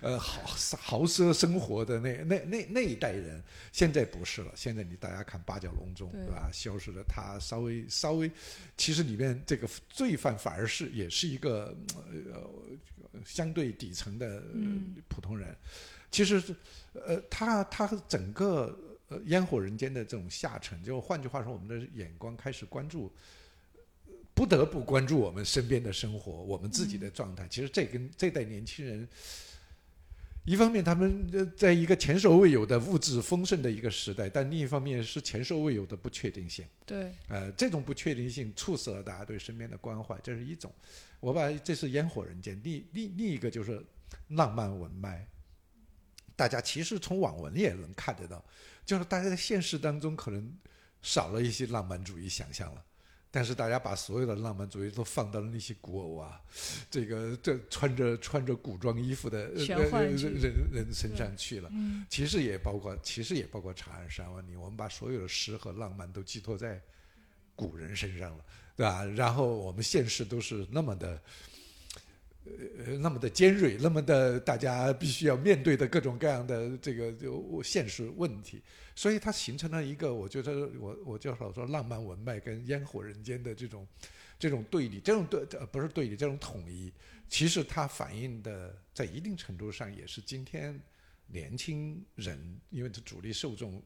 [0.00, 0.42] 呃豪
[0.78, 4.50] 豪奢生活的那那那那一代人，现在不是了。
[4.56, 6.48] 现在你大家看《八角笼中》，对对吧？
[6.50, 8.30] 消失了他，稍微稍微，
[8.78, 11.76] 其实里面这个罪犯反而是也是一个
[12.32, 12.50] 呃
[13.24, 14.42] 相对底层的、
[15.08, 15.56] 普通人。
[16.10, 16.54] 其实是，
[16.92, 23.10] 呃，他他整个呃烟火人间的这种下沉，就换句话说，我们的眼光开始关注，
[24.34, 27.48] 不得不关注我们身边的生活，我们自己的状态。
[27.48, 29.08] 其实这跟这代年轻人，
[30.44, 36.62] 一方面他们呃在一个前所未有的物质丰盛的一个时代，但另一方面是前所未有的不确定性。
[36.84, 40.70] 对，呃，这种不确定性促使了大家对身边的关怀，这是一种。
[41.22, 43.80] 我把这是烟火人间，另另另一个就是
[44.30, 45.24] 浪漫文脉。
[46.34, 48.44] 大家其实从网文也能看得到，
[48.84, 50.52] 就是大家在现实当中可能
[51.00, 52.84] 少了一些浪漫主义想象了。
[53.30, 56.42] 但是大家把所有的浪漫主义都放到了那些古偶啊，
[56.90, 61.68] 这个这穿着穿着古装衣服的人人人身上去了。
[61.72, 66.82] 嗯其实也包括，其实也包括《长安三万里》，我们把所有的诗和浪漫都寄托在
[67.54, 69.04] 古人身上了，对吧？
[69.04, 71.22] 然后我们现实都是那么的，
[72.44, 78.62] 呃，那么的尖锐，那么的大家必须要面对的各种各样的这个就现实问题，
[78.96, 83.86] 所以它形成了一个，我觉得我我就老说浪漫文脉跟烟火人间的这种
[84.38, 86.92] 这种对立，这种对呃不是对立，这种统一，
[87.28, 90.80] 其实它反映的在一定程度上也是今天
[91.26, 93.82] 年轻人，因为是主力受众，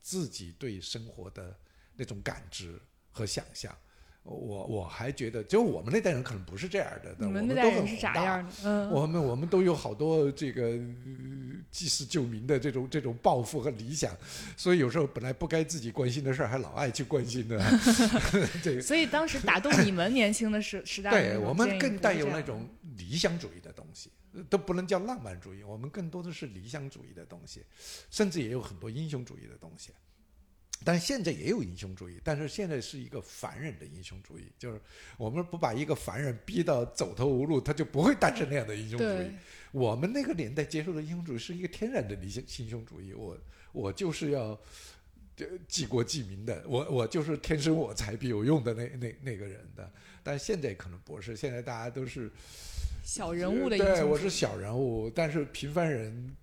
[0.00, 1.54] 自己对生活的
[1.96, 3.76] 那种感知和想象。
[4.24, 8.52] 我我还觉得，就我们那代人可能不是这样的，你们我们那代人是啥样的？
[8.64, 10.80] 嗯，我们我们都有好多这个呃
[11.70, 14.10] 济世救民的这种这种抱负和理想，
[14.56, 17.62] 所以有时候本来不该自己关心的事儿，还老爱去关心的。
[18.64, 27.62] 这个所以当时打动你们年轻的时时代对我们更带有那种理想主义的东西，呃都不能叫浪漫主义，我们更多的是理想主义的东西，
[28.10, 29.90] 甚至也有很多英雄主义的东西。
[30.82, 34.80] 但是现在也有英雄主义，但是现在是一个凡人的英雄主义，就是
[35.16, 39.30] 我们不把一个凡人逼到走投无路，他就不会诞生那样的英雄主义。
[39.72, 43.36] 我们那个年代接受的英雄主义是一个天然的理性英雄主义，我
[43.72, 44.58] 我就是要
[45.38, 49.90] 呃济国济民的，我我就是天生我材必有用的那那那个人的。
[50.22, 52.30] 但现在可能不是，现在大家都是
[53.02, 56.34] 小人物的英雄对，主义我是小人物，但是平凡人，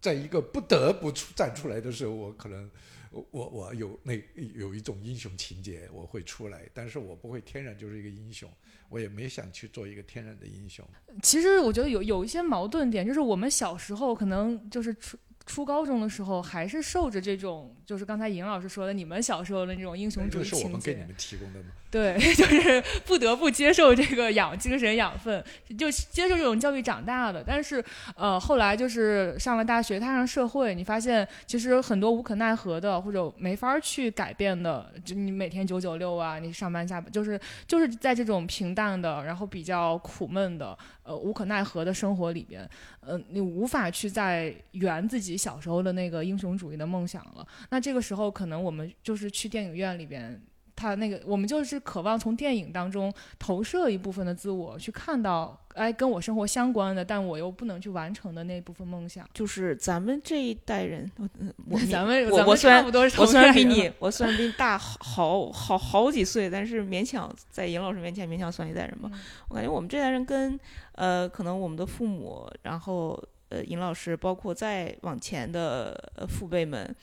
[0.00, 2.70] 在一个不得不出站出来的时候，我可能我
[3.10, 4.12] 我我有那
[4.54, 8.50] 有一种英雄情节，我会出来，但是我不会天然就是一个英雄，
[8.88, 10.86] 我也没想去做一个天然的英雄。
[11.22, 21.70] 其实我觉得有有一些矛盾点，就是我们小时候可能就是初初高中的时候，还是受着这种，就是刚才尹老师说的，你们小时候的那种英雄主义是我们给你，们提供的吗？
[21.90, 25.42] 对， 就是不得不接受这个养精神养分，
[25.78, 27.42] 就接受这种教育长大的。
[27.42, 27.82] 但是
[28.14, 42.68] 呃，后来就是上了大学，踏上社会，你发现其实很多无可奈何的，或者没法去改变的，就你每天九九六啊，你上班下班，就是就是在这种平淡的，然后比较苦闷的，呃，无可奈何的生活里边，
[43.00, 47.46] 呃，你无法去再圆自己小时候的那个英雄主义的梦想了。
[47.70, 50.40] 那这个时候，可能我们就是去电影院里边。
[50.80, 59.28] 他那个，我们就是渴望从电影当中投射一部分的自我，去看到，哎，跟我生活相关的，但我又不能去完成的那部分梦想。
[59.34, 69.10] 就是咱们这一代人，我嗯我 咱们我我虽然我虽然比你，我虽然比你大好好好几岁，但是勉强在尹老师面前勉强算一代人吧。
[69.12, 70.56] 嗯我感觉我们这代人跟
[70.92, 76.94] 呃，可能我们的父母，然后呃，尹老师，包括再往前的呃父辈们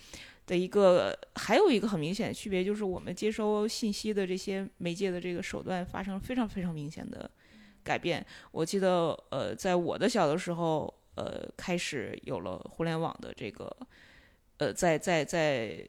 [0.45, 7.29] 的一个，还有一个很明显的区别，就是我们接收信息的这些媒介的这个手段发生了非常非常明显的
[7.83, 8.23] 改变。
[8.51, 13.75] 我记得呃，在我的小的时候，呃，开始有了互联网的这个，
[14.57, 15.83] 呃，在在在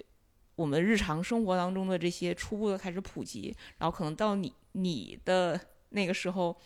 [0.54, 6.56] 我们日常生活当中的这些初步的开始普及，然后可能到你你的那个时候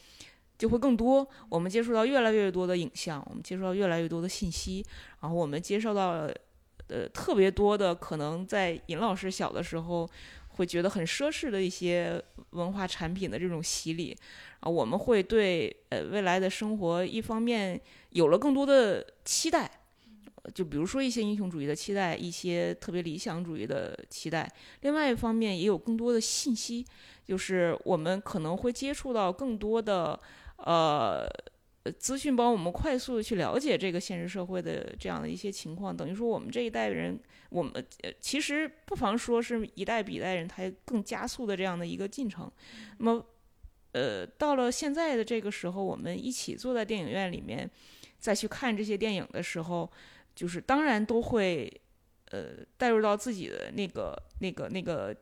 [0.57, 4.85] 就会更多，我们接触到越来越多的影像，我们接触到越来越多的信息，
[5.20, 6.31] 然后我们接受到
[6.90, 10.09] 呃特别多的可能在尹老师小的时候
[10.48, 14.16] 会觉得很奢侈的一些文化产品的这种洗礼。
[14.61, 19.70] 啊，我们会对呃未来的生活一方面有了更多的期待，
[20.53, 24.46] 就比如说一些英雄主义的期待，一些特别理想主义的期待；
[24.83, 26.85] 另外一方面也有更多的信息，
[27.24, 30.18] 就是我们可能会接触到更多的
[30.57, 31.26] 呃
[31.85, 35.97] 呃资讯，帮我们快速的去了解这个现实社会的这样的一些情况。
[35.97, 42.51] 等于说我们这一代人，我们呃其实不妨说是一代比一代人，他更加速的这样的一个进程。
[42.99, 43.27] 那么
[43.93, 47.69] 呃，到了现在的这个时候，我们一起坐在电影院里面，
[48.21, 49.90] 再去看这些电影的时候，
[50.33, 51.69] 就是当然都会
[52.31, 55.12] 呃带入到自己的那个、那个、那个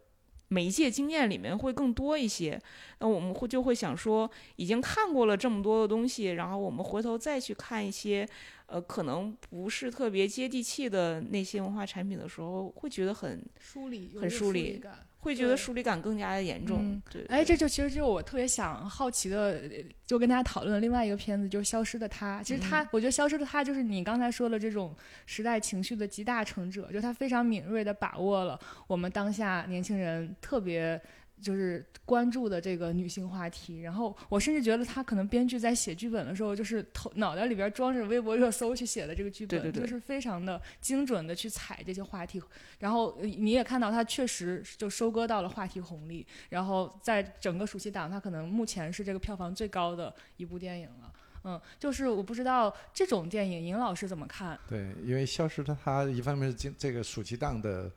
[0.49, 2.61] 媒介经验里面会更多一些。
[2.99, 8.29] 那我们会就会想说，已经看过了这么多的东西，然后我们回头再去看一些
[8.67, 15.07] 呃可能不是特别接地气的那些文化产品的时候，会觉得很疏离，很疏离感。
[15.29, 16.79] 会觉得疏离感更加的严重。
[16.81, 19.71] 嗯对，哎，这就其实就是我特别想好奇的，呃
[20.07, 22.41] 就跟大家讨论的另外一个片子，就是《消失的她》。
[22.43, 31.01] 其实他，嗯我觉得《消失的她》就是你刚才说的这种时代情绪的集大成者，就他非常敏锐的把握了我们当下年轻人特别。
[31.41, 42.43] 就是关注的这个女性话题，然后我甚至觉得他可能编剧在写剧本的时候，就是头脑袋里边装着微博热搜去写的这个剧本，对对对就是非常的精准的去踩这些话题，
[42.79, 51.13] 然后呃你也看到他确实就收割到了话题红利，然后在整个暑期档，他可能目前是这个票房最高的一部电影了。
[51.45, 54.59] 嗯，就是我不知道这种电影，尹老师怎么看？
[54.69, 57.91] 对，因为《消失的她》一方面是今这个暑期档的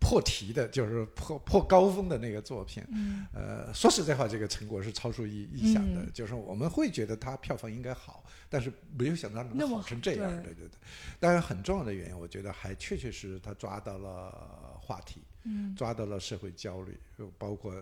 [0.00, 2.82] 破题的，就是破破高峰的那个作品。
[2.90, 10.30] 嗯呃，说实在话，这个成果是超出意意想的，嗯就是我们会觉得它票房应该好，但是没有想到能好成这样。
[10.42, 10.78] 对对对对。
[11.20, 16.96] 当然，很重要的原因，我觉得还确确实实他抓到了话题，嗯抓到了社会焦虑，
[17.36, 17.74] 包括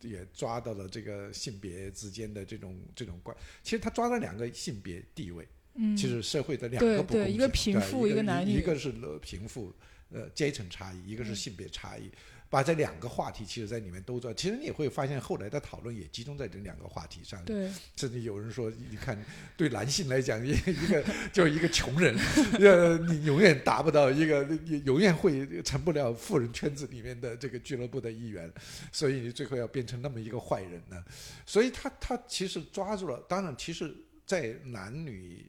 [0.00, 3.36] 也抓到了这个性别之间的这种这种关。
[3.62, 9.72] 其实他抓了两个性别地位，嗯，其实社会的两个不公平，对一个贫富一一个男女一个是呃贫富
[10.12, 12.10] 呃阶层差异，一个是嗯性别差异。
[12.50, 14.34] 把这两个话题，其实在里面都做。
[14.34, 17.40] 其实你也会发现，后来的讨论也集中在这两个话题上。
[17.44, 19.16] 对，甚至有人说，你看，
[19.56, 22.12] 对男性来讲，一一个就是一个穷人，
[22.58, 28.52] 呃，你永远达不到一个，你永远会成不了富人圈子里面的这个俱乐部的一员，
[28.90, 31.00] 所以你最后要变成那么一个坏人呢。
[31.46, 33.94] 所以他他其实抓住了，当然，其实，
[34.26, 35.46] 在男女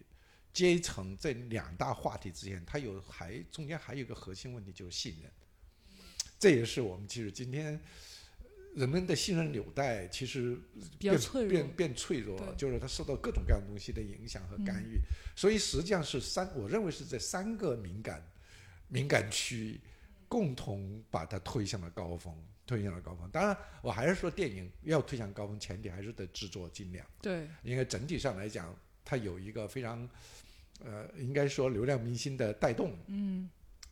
[0.54, 5.32] 阶层这两大话题之间，它有还中间还有一个核心问题，就是信任。
[6.40, 7.80] 这也是我们其实今天
[8.74, 10.58] 人们的信任纽带其实
[10.98, 15.00] 变脆变变脆弱了，就是它受到各种各样的东西的影响和干预，
[15.36, 18.26] 所以实际上是三，我认为是这三个敏感
[18.88, 19.80] 敏感区
[20.28, 22.36] 共同把它推向了高峰，
[22.66, 23.30] 推向了高峰。
[23.30, 28.74] 当然，我还是说电影要推向高峰，前提还是得制作精良，对，因为整体上来讲，
[29.12, 30.10] 它有一个非常
[30.86, 33.50] 呃，应该说流量明星的带动，嗯，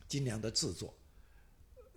[0.08, 0.94] 精良的制作。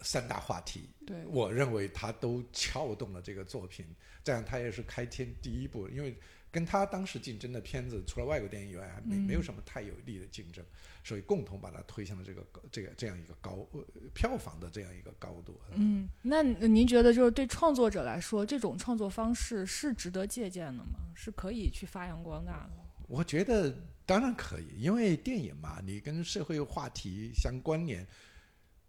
[0.02, 3.86] 三大话题，对，我认为他都撬动了这个作品，
[4.26, 6.14] 这样他也是开天第一步，因为
[6.52, 10.62] 跟他当时竞争的片子，除了外国电影以外，还没嗯没有什么太有力的竞争，
[11.02, 13.82] 所以共同把它推向了这个这个这样一个高、呃、
[14.14, 15.58] 票房的这样一个高度。
[15.72, 21.14] 嗯，那您觉得就是对创作者来说，这种创作方式是值得借鉴的吗？
[21.16, 22.83] 是可以去发扬光大的？
[23.08, 23.76] 我觉得
[24.06, 28.06] 当然可以，因为电影嘛，你跟社会话题相关联，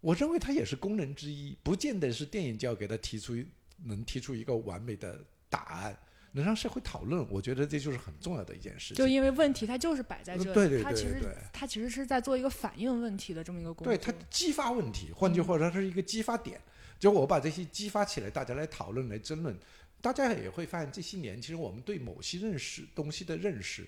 [0.01, 3.35] 我认为它也是功能之一，不见得是电影就要给它提出
[3.83, 5.97] 能提出一个完美的答案，
[6.31, 8.97] 能让社会讨论，我觉得这就是很重要的一件事情。
[8.97, 13.93] 就因为问题它就是摆在这里，对对对它其实对对它其实是在做一个反映问题的这么一个工作。
[13.93, 16.59] 对它激发问题，换句话说，它是一个激发点。
[16.97, 19.53] 就我把这些激发起来，大家来讨论、来争论，
[19.99, 23.85] 大家也会发现，这些年其实我们对某些认识东西的认识，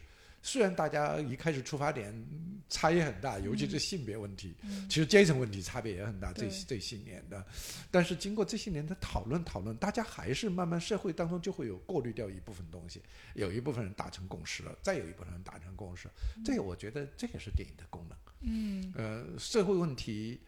[0.48, 4.56] 虽然大家一开始出发点嗯差异很大，尤其是性别问题，
[4.88, 6.32] 其实阶层问题差别也很大。
[6.32, 6.50] 这对。
[6.66, 7.46] 这些年的，
[7.92, 13.02] 但是经过这些年的讨论讨论，大家还是慢慢社会当中就会有过滤掉一部分东西，
[13.36, 16.10] 有一部分人达成共识了，再有一部分人达成共识，
[16.46, 18.18] 这个我觉得这也是电影的功能。
[18.42, 18.94] 嗯。
[18.96, 20.40] 呃，社会问题，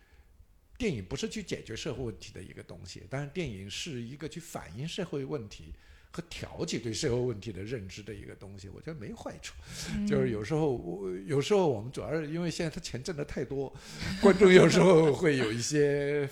[0.78, 5.74] 电影不是去解决社会问题的一个东西，但是电影是一个去反映社会问题
[6.12, 9.54] 和调节对社会问题的认知的一个东西，我觉得没坏处。
[9.96, 13.74] 嗯就是有时候我有时候我们主要是因为现在他钱挣的太多，
[14.22, 16.28] 观众有时候会有一些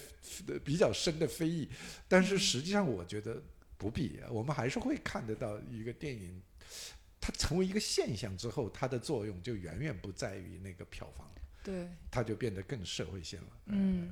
[0.64, 1.70] 比较深的非议，
[2.08, 3.42] 但是实际上我觉得
[3.78, 6.42] 不必，我们还是会看得到一个电影。
[7.20, 11.30] 它成为一个现象之后，它的作用就远远不在于那个票房，
[11.68, 11.86] 对。
[12.10, 13.48] 它就变得更社会性了。
[13.66, 14.10] 嗯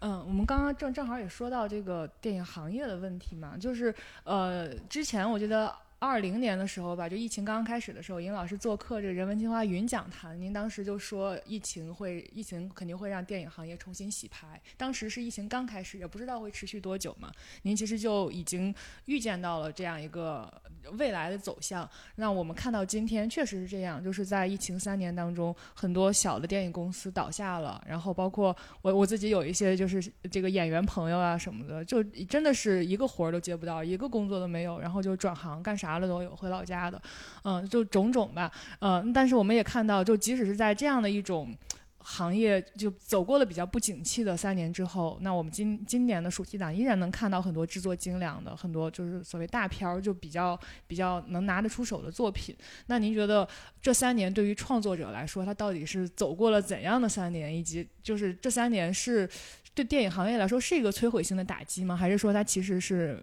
[0.00, 3.94] 嗯，我们刚刚正正好也说到这个电影行业的问题嘛，就是
[4.24, 14.60] 呃，之前我觉得二零年的时候吧，就疫情刚刚开始的时候，尹老师做客这个人文清华云讲坛，您当时就说疫情会，疫情肯定会让电影行业重新洗牌。
[14.76, 17.32] 当时是疫情刚开始，也不知道会持续多久嘛，
[17.62, 18.72] 您其实就已经
[19.06, 20.48] 预见到了这样一个
[20.92, 37.00] 未来的走向，让我们看到今天确实是这样，就是在疫情三年当中，很多小的电影公司倒下了，然后包括我我自己有一些就是这个演员朋友啊什么的，就真的是一个活儿都接不到，一个工作都没有，然后就转行干啥啥的都有，回老家的，
[37.44, 41.56] 嗯，就种种吧，嗯，但是我们也看到，就即使是在这样的一种。
[42.00, 52.56] 行业就走过了比较不景气的三年之后，那我们今今年的暑期档依然能看到很多制作精良的，很多就是所谓大片儿，就比较比较能拿得出手的作品。
[52.86, 53.46] 那您觉得
[53.82, 59.28] 这三年对于创作者来说，他到底是走过了怎样的三年，以及就是这三年是
[59.74, 61.94] 对电影行业来说是一个摧毁性的打击吗？
[61.94, 63.22] 还是说它其实是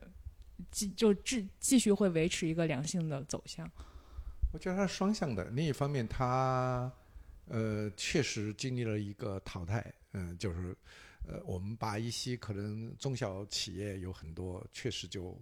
[0.71, 3.69] 继就继继续会维持一个良性的走向？
[4.53, 5.45] 我觉得它是双向的。
[5.49, 6.91] 另一方面，它
[7.47, 10.75] 呃确实经历了一个淘汰，嗯、就是
[11.27, 15.37] 呃我们把一些可能中小企业有很多确实就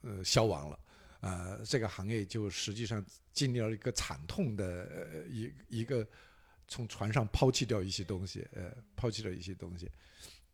[0.00, 0.78] 呃消亡了。
[1.20, 6.04] 呃，这个行业就实际上经历了一个惨痛的呃一一个
[6.66, 9.88] 从船上抛弃掉一些东西，呃，抛弃了一些东西。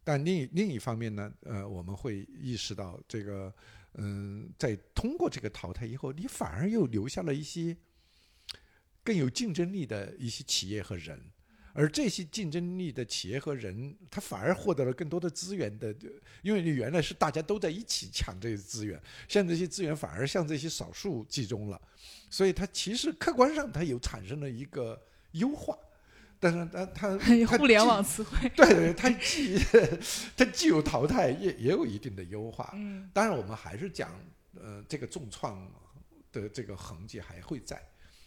[0.09, 3.55] 但另另一方面呢，呃，我们会意识到这个，
[3.97, 7.77] 嗯，在通过这个淘汰以后，你反而又留下了一些
[9.05, 11.21] 更有竞争力的一些企业和人，
[11.75, 15.95] 而这些竞争力的企业和人，他反而获得了更多的资源的，
[16.41, 18.99] 因为你原来是大家都在一起抢这些资源，
[19.29, 21.79] 现在这些资源反而向这些少数集中了，
[22.31, 24.99] 所以它其实客观上它有产生了一个
[25.33, 25.77] 优化。
[26.41, 29.59] 但是它它它互联既网词汇，对 对，它既
[30.37, 32.71] 它既有淘汰，也也有一定的优化。
[32.75, 34.11] 嗯当然，我们还是讲，
[34.55, 35.71] 呃，这个重创
[36.31, 37.83] 的这个痕迹还会在。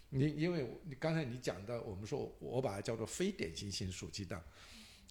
[0.10, 4.44] 你因为你刚才你讲的，我们说我把它叫做非典型性暑期档。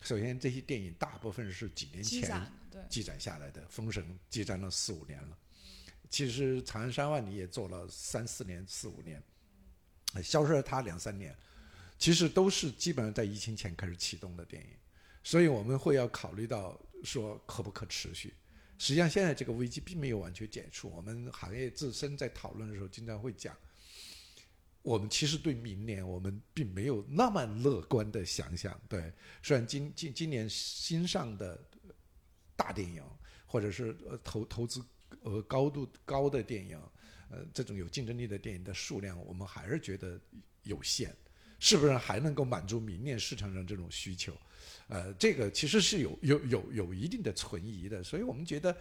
[0.03, 2.21] 首先，这些电影大部分是几年前
[2.89, 5.39] 积攒下来的，《封神》积攒了四五年了。
[6.09, 9.23] 其实《长安三万里》也做了三四年、四五年，
[10.15, 11.37] 呃消失了它两三年，
[12.01, 14.71] 其实都是基本上在疫情前开始启动的电影，
[15.23, 18.35] 所以我们会要考虑到说可不可持续。
[18.79, 20.89] 实际上，现在这个危机并没有完全解除。
[20.89, 23.55] 我们行业自身在讨论的时候，经常会讲，
[24.81, 28.81] 我们其实对明年我们并没有那么乐观的想象。
[28.89, 31.63] 对，虽然今今今年新上的
[32.57, 33.05] 大电影，
[33.45, 33.95] 或者是
[34.25, 34.83] 投投资
[35.21, 36.81] 呃高度高的电影，
[37.29, 40.19] 呃这种有竞争力的电影的数量，我们还是觉得
[40.63, 41.15] 有限，
[41.61, 44.37] 是不是还能够满足明年市场上这种需求？
[44.89, 48.77] 呃，这个其实是有有有有一定的存疑的，所以我们觉得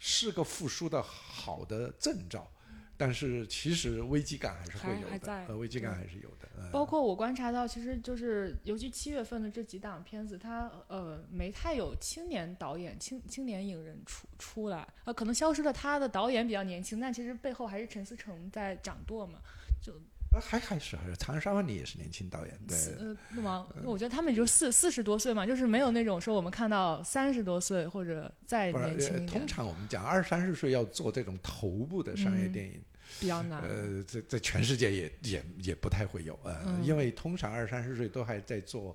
[0.00, 2.50] 是个复苏的好的征兆。
[2.98, 6.48] 但是其实危机感还是会有的，呃，危机感还是有的。
[6.56, 19.40] 呃包括我观察到，其实就是尤其七月份的这几档片子，它呃没太有青年导演、青青年影人出出来，呃，可能消失了他的导演比较年轻，但其实背后还是陈思诚在掌舵嘛。
[19.86, 19.92] 呃
[20.40, 32.80] 还还是还是《长安三万里》也是年轻导演，对，四呃，那么我觉得他们也就四四十多岁嘛，就是没有那种说我们看到三十多岁或者再年轻呃通一点，常我们讲二三十岁要做这种头部的商业嗯电影，
[33.20, 33.60] 比较难。
[33.62, 36.84] 呃，在在全世界也也也不太会有，呃，嗯。
[36.84, 38.94] 因为通常二三十岁都还在做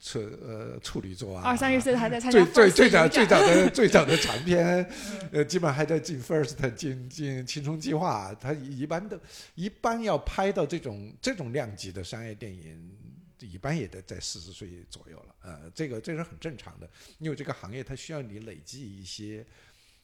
[0.00, 4.88] 处呃处女座啊，二三十岁还在参加最最最早最早的最早的长篇，
[5.32, 9.18] 呃，基本上还在进 First 进进青春计划，他一般的，
[9.54, 12.96] 一般要拍到这种这种量级的商业电影，
[13.40, 16.88] 一般也得在四十岁左右了，呃，这个这是很正常的，
[17.18, 19.44] 因为这个行业它需要你累积一些。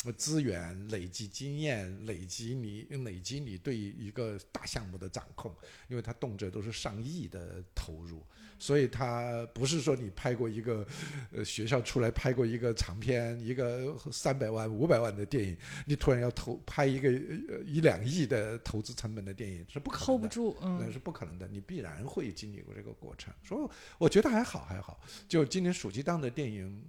[0.05, 5.55] 呃资源累积经验，累积你累积你对一个大项目的掌控，
[5.86, 8.20] 因为它动辄都是上亿的投入，
[8.62, 10.86] 所以他不是说你拍过一个
[11.32, 20.32] 呃学校出来拍过一个长片，一个三百万、五百万的电影，你突然要投拍一个呃一两亿的投资成本的电影是不可能 hold 不的。
[20.32, 23.34] 住，那嗯，是不可能的，你必然会经历过这个过程。
[23.42, 25.00] 所以我觉得还好，还好。
[25.28, 26.84] 就今年暑期档的电影，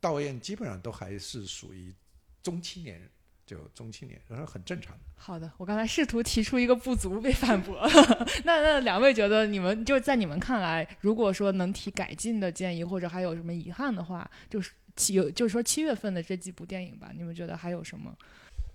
[0.00, 1.94] 导演基本上都还是属于
[2.42, 3.10] 中青年人，
[3.44, 5.00] 就中青年，然后很正常的。
[5.14, 7.80] 好的，我刚才试图提出一个不足，被反驳。
[8.44, 18.16] 那那两位觉得你们就在你们看来，如果说能提改进的建议，或者还有什么遗憾的话，就是七就是说七月份的这几部电影吧，你们觉得还有什么？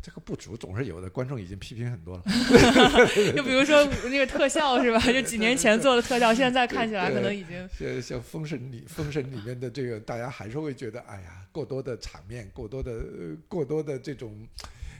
[0.01, 2.23] 这个不足总是有的，观众已经批评很多了。
[3.35, 4.99] 就比如说那个特效是吧？
[4.99, 14.47] 就几年前做的特效，现在看起来可能已经像像《封神》里，《封神》里面的这个，大家还是会觉得，哎呀，过多的场面，过多的、呃过多的这种，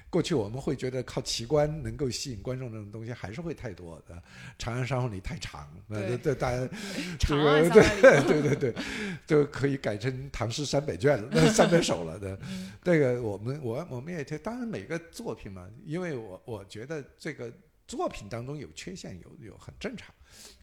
[0.10, 4.16] 过去我们会觉得靠奇观能够吸引观众这种东西，还是会太多的。
[4.58, 6.68] 《长安三万里》太长，那对这大家
[7.20, 8.28] 长安个三万里。
[8.28, 8.84] 对对对，
[9.28, 12.40] 就可以改成唐诗三百卷了， 三百首了的。
[12.50, 17.52] 嗯这个我们我我们也听，当然每个作品嘛，因为我我觉得这个
[17.86, 20.14] 作品当中有缺陷，有有很正常。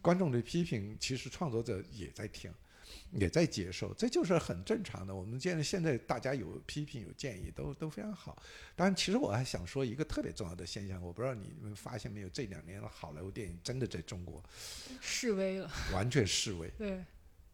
[0.01, 2.51] 观众的批评，其实创作者也在听，
[3.15, 5.15] 也在接受，这就是很正常的。
[5.15, 8.43] 我们现在现在大家有批评有建议都都非常好。
[8.75, 14.43] 当然，其实我还想说一个特别重要的现象，我不知道你们发现没有，这两年的好莱坞电影真的在中国
[15.01, 16.69] 示威了，完全示威。
[16.77, 17.05] 对，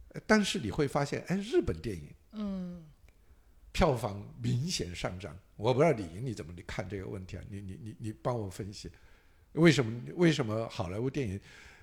[0.08, 2.84] 呃但是你会发现，哎，日本电影嗯，
[3.72, 5.38] 票房明显上涨。
[5.56, 7.44] 我不知道李莹你怎么你看这个问题啊？
[7.50, 8.90] 你你你你帮我分析，
[9.52, 11.38] 为什么为什么好莱坞电影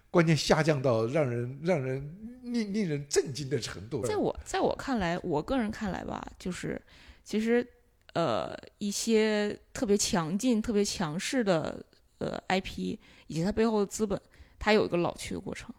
[0.10, 4.06] 关键下降到让人让人令令人震惊的程度？
[4.06, 6.82] 在我在我看来，我个人看来吧，就是
[7.24, 7.66] 其实
[8.14, 11.86] 呃一些特别强劲、特别强势的
[12.20, 12.98] 呃 IP
[13.28, 14.20] 以及它背后的资本，
[14.58, 15.74] 它有一个老去的过程。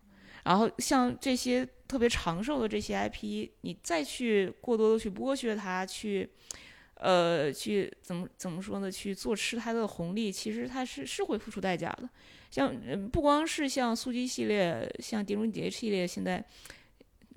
[0.44, 6.30] 然后像这些特别长寿的这些 IP，你再去过多的去剥削它，去
[6.94, 8.90] 呃去怎么怎么说呢？
[8.90, 12.08] 去坐吃它的红利，其实它是是会付出代价的。
[12.50, 12.74] 像，
[13.10, 16.44] 不光是像速激系列，像碟中谍系列，现在。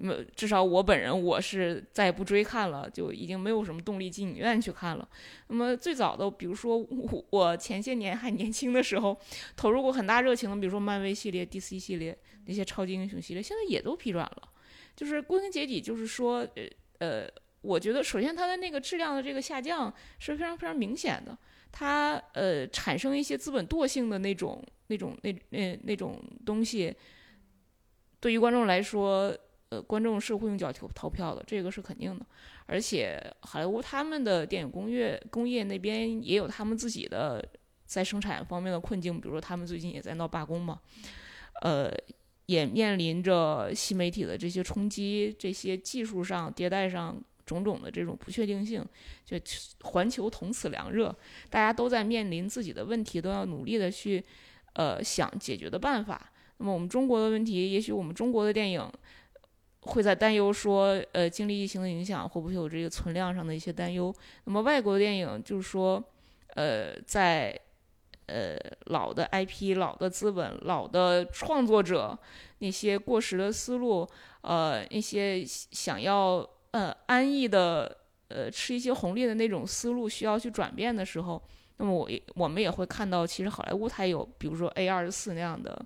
[0.03, 5.07] 呃，至少我本人我是再也不追看了，就已经没有什么动力进影院去看了。
[5.45, 9.15] 那么最早的，比如说我我前些年还年轻的时候，
[9.55, 14.49] 投入过很大热情的，比如说漫威系列、DC 系列那些超级英雄系列，现在也都疲软了。
[14.95, 16.63] 就是归根结底，就是说，呃
[16.97, 17.29] 呃，
[17.61, 21.37] 我觉得首先它的那个质量的这个下降是非常非常明显的，
[21.71, 26.95] 它呃产生一些资本惰性的那种那种那那那种东西，
[28.19, 29.35] 对于观众来说。
[29.71, 32.25] 呃，观众是会用脚投投票的，这个是肯定的。
[32.65, 37.41] 而且好莱坞他们的电影工业工业那边也有他们自己的
[37.85, 40.81] 在生产方面的困境，比如说他们最近也在闹罢工嘛，
[41.61, 41.89] 呃，
[42.47, 48.85] 也面临着新媒体的这些冲击，这些技术上迭代上种种的这种不确定性，
[49.25, 49.37] 就
[49.81, 51.15] 环球同此凉热，
[51.49, 54.23] 大家都在面临自己的问题，都要努力的去
[54.73, 56.31] 呃想解决的办法。
[56.57, 58.91] 那么我们中国的问题，也许我们中国的电影。
[59.83, 64.13] 会在担忧说，呃，经历疫情的影响，会不会有这个存量上的一些担忧？
[64.43, 66.03] 那么外国的电影就是说，
[66.49, 67.59] 呃，在
[68.27, 72.15] 呃老的 IP、老的资本、老的创作者
[72.59, 74.07] 那些过时的思路，
[74.41, 77.97] 呃，那些想要呃安逸的
[78.27, 81.41] 呃吃一些红利的那种思路需要去转变的时候，
[81.77, 85.85] 那么我也我们也会看到，其实好莱坞它有比如说 A 二十四那样的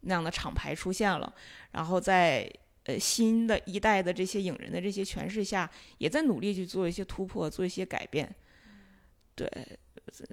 [0.00, 1.32] 那样的厂牌出现了，
[1.70, 2.50] 然后在
[2.84, 8.34] 呃新的一代的这些影人的这些诠释下，也在努力去做一些突破，做一些改变。
[9.34, 9.48] 对，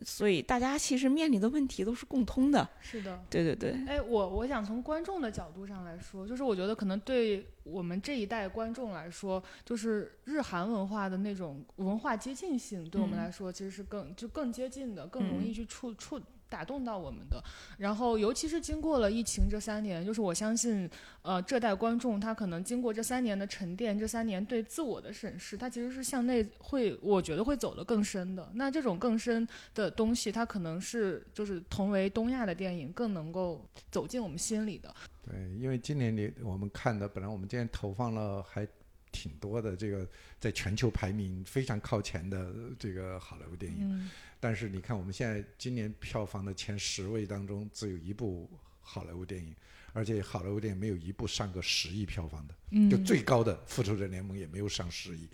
[0.04, 2.68] 所以大家其实面临的问题都是共通的。
[2.82, 3.72] 是的，对对对。
[3.88, 16.20] 哎，我我想从观众的角度上来说，就是我觉得可能对我们这一代观众来说，就是日韩文化的那种文化接近性，对我们来说其实是更就更接近的，更容易去触触。
[16.50, 17.42] 打动到我们的，
[17.78, 20.90] 然后尤其是经过了疫情这三年，就是我相信，
[21.22, 28.50] 呃，这代观众他可能经过这三年的沉淀，这三年对自我的审视，他其实是向内会，我觉得会走得更深的。
[28.56, 34.94] 那这种更深的东西，它可能是就是同为东亚的电影更能够走进我们心里的。
[35.22, 38.68] 对，因为今年你我们看的，本来我们今天投放了还
[39.12, 40.08] 挺多的这个
[40.40, 44.10] 在全球排名非常靠前的这个好莱坞电影。
[44.40, 48.50] 但是你看，我们现在今年票房的前十位当中，只有一部
[48.82, 49.54] 好莱坞电影，
[49.92, 55.28] 而且好莱坞电影没有一部上个十亿票房的，就最高的《复仇者联盟》也没有上十亿，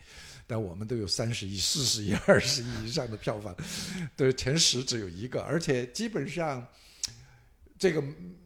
[0.48, 3.56] 但我们都有三十亿、四十亿、二十亿以上的票房，
[4.16, 6.68] 对前十只有一个，而且基本上
[7.78, 8.04] 这个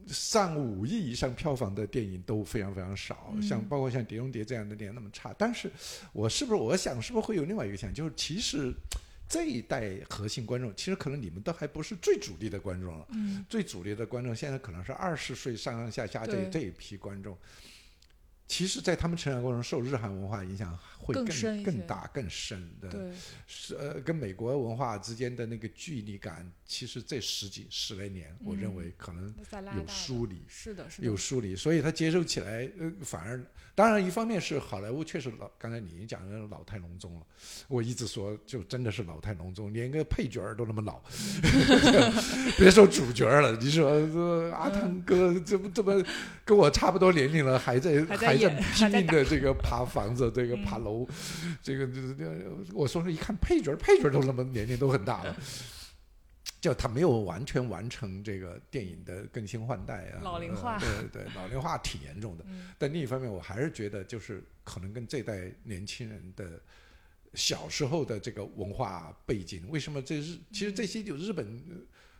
[0.07, 5.33] 上五亿以上票房的电影都非常非常少，像包括像《碟中谍》这样的电影那么差。
[5.37, 5.71] 但是
[6.13, 8.73] 我是不是我想是不是会有另外一个想，就是其实。
[9.31, 13.05] 这一代核心观众，其实可能你们都还不是最主力的观众了。
[13.11, 17.37] 嗯，最主力的观众现在可能是二十岁上上下下这这一批观众。
[18.49, 22.89] 其实，在他们成长过程中，受日韩文化影响会更更大、更深的。
[22.89, 23.11] 对，
[23.45, 29.31] 是呃，跟美国文化之间的那个距离感，其实这十几十来年，我认为可能
[29.77, 30.43] 有疏离。
[30.47, 31.07] 是的，是的。
[31.07, 33.39] 有疏离，所以他接受起来，呃，反而
[33.79, 37.21] 当然一方面是好莱坞确实老，刚才你讲的老态龙钟了。
[37.69, 40.99] 我一直说，就真的是老态龙钟，连个配角儿都那么老，
[42.59, 43.55] 别说主角了。
[43.55, 46.03] 你说这阿汤哥这不这么
[46.43, 48.17] 跟我差不多年龄了，还在还。
[48.17, 51.07] 在拼命的这个爬房子，这个爬楼，
[51.63, 52.25] 这个这这，
[52.73, 55.33] 我说是一看配角，配角都那么年龄都很大了，
[56.61, 62.45] 就他没有完全完成这个电影的更新换代啊，老龄化，对对，老龄化挺严重的。
[62.77, 66.59] 但另一方面，我还是觉得，就是可能跟这代年轻人的
[67.33, 71.61] 小时候的这个文化背景，为什么这日其实这些就日本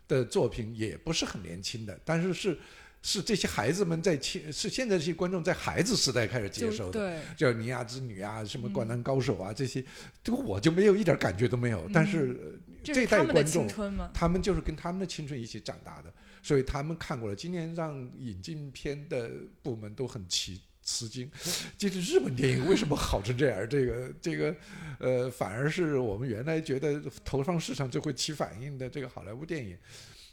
[0.08, 2.58] 的作品也不是很年轻的，但是是。
[3.02, 9.82] 是这些孩子们在青，是现在这些观众在孩子时代开始接受的，叫《尼亚之女》啊，什么《灌篮高手》啊，这些，
[10.22, 11.90] 这个我就没有一点感觉都没有。
[11.94, 13.68] 但是这代观众，
[14.14, 17.36] 他们就是跟他们的青春一起长大的，所以他们看过了。
[17.36, 21.30] 今年让引进片的部门都很奇吃惊，
[21.78, 23.68] 就是日本电影为什么好成这样？
[23.70, 24.56] 这个这个，
[25.00, 29.78] 呃，反而是我们原来觉得投放市场就会起反应的这个好莱坞电影。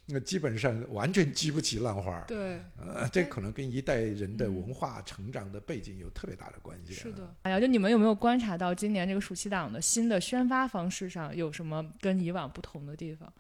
[0.09, 6.92] 那基本上完全激不起浪花对，呃，这可能跟一代人的文化成长的背景有特别大的关系。
[6.92, 13.32] 是的，哎呀，就你们有没有观察到今年这个暑期档的新的宣发方式上有什么跟以往不同的地方？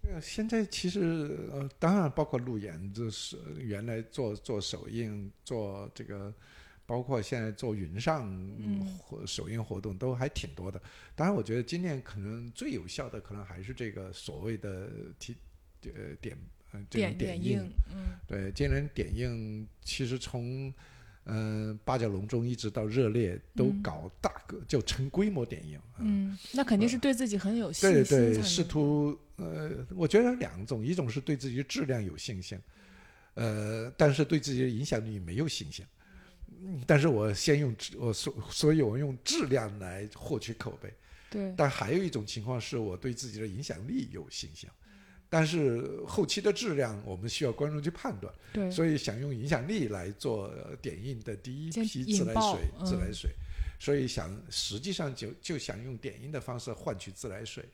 [0.00, 6.32] 对现在其实呃，当然包括路演，就是原来做做首映做这个。
[6.86, 8.30] 包括现在做云上
[8.98, 10.80] 活首映活动都还挺多的，
[11.14, 15.34] 当然我觉得今年可能最有效的可能还是这个所谓的提
[15.84, 16.36] 呃点
[16.72, 17.60] 呃这种点映，
[17.90, 20.72] 嗯，对，今年点映其实从
[21.24, 32.58] 嗯八角笼中一直到热烈都搞大个就成规模点映，嗯，那肯定是对自己很有信心，对对，试图呃，我觉得两种，一种是对自己的质量有信心，
[33.32, 35.82] 呃，但是对自己的影响力没有信心。
[36.86, 40.92] 但是我先用质，我所所以，我用质量来获取口碑。
[41.30, 41.54] 对。
[41.56, 44.68] 但还有一种情况是我对自己的影响力有信心，
[45.28, 48.32] 但是后期的质量我们需要观众去判断。
[48.52, 48.70] 对。
[48.70, 53.30] 所以想用影响力来做点映的第一批自来水，自来水。
[53.78, 57.64] 所以想实际上就就想用点映的方式换取自来水。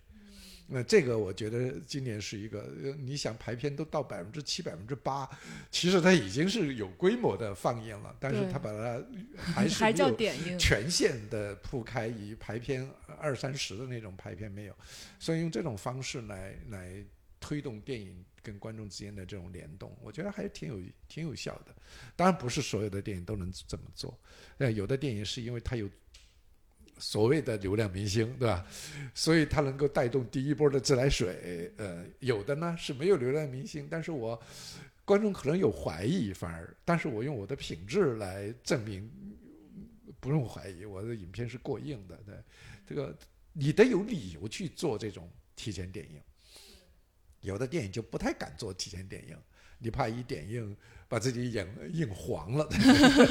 [0.72, 2.62] 那这个我觉得今年是一个，
[2.96, 5.28] 你想排片都到百分之七、百分之八，
[5.68, 9.04] 其实它已经是有规模的放映了，但是它把它
[9.36, 14.76] 还是还叫点映，全线的铺开，以排片二三十的那种排片没有，
[15.18, 17.04] 所以用这种方式来来
[17.40, 21.74] 推动电影跟观众之间的这种联动，我觉得还是挺有挺有效的。
[22.14, 24.16] 当然不是所有的电影都能这么做，
[24.58, 25.90] 呃，有的电影是因为它有。
[27.00, 28.64] 所谓的流量明星，对吧？
[29.14, 31.72] 所以他能够带动第一波的自来水。
[31.78, 34.40] 呃，有的呢是没有流量明星，但是我
[35.04, 39.10] 观众可能有怀疑，反而，但是我用我的品质来证明
[40.20, 42.16] 不用怀疑，我的影片是过硬的。
[42.26, 42.34] 对，
[42.86, 43.16] 这个
[43.52, 46.20] 你得有理由去做这种提前点映。
[47.40, 49.36] 有的电影就不太敢做提前点映，
[49.78, 50.76] 你怕一点映
[51.10, 52.68] 把自己演硬黄了。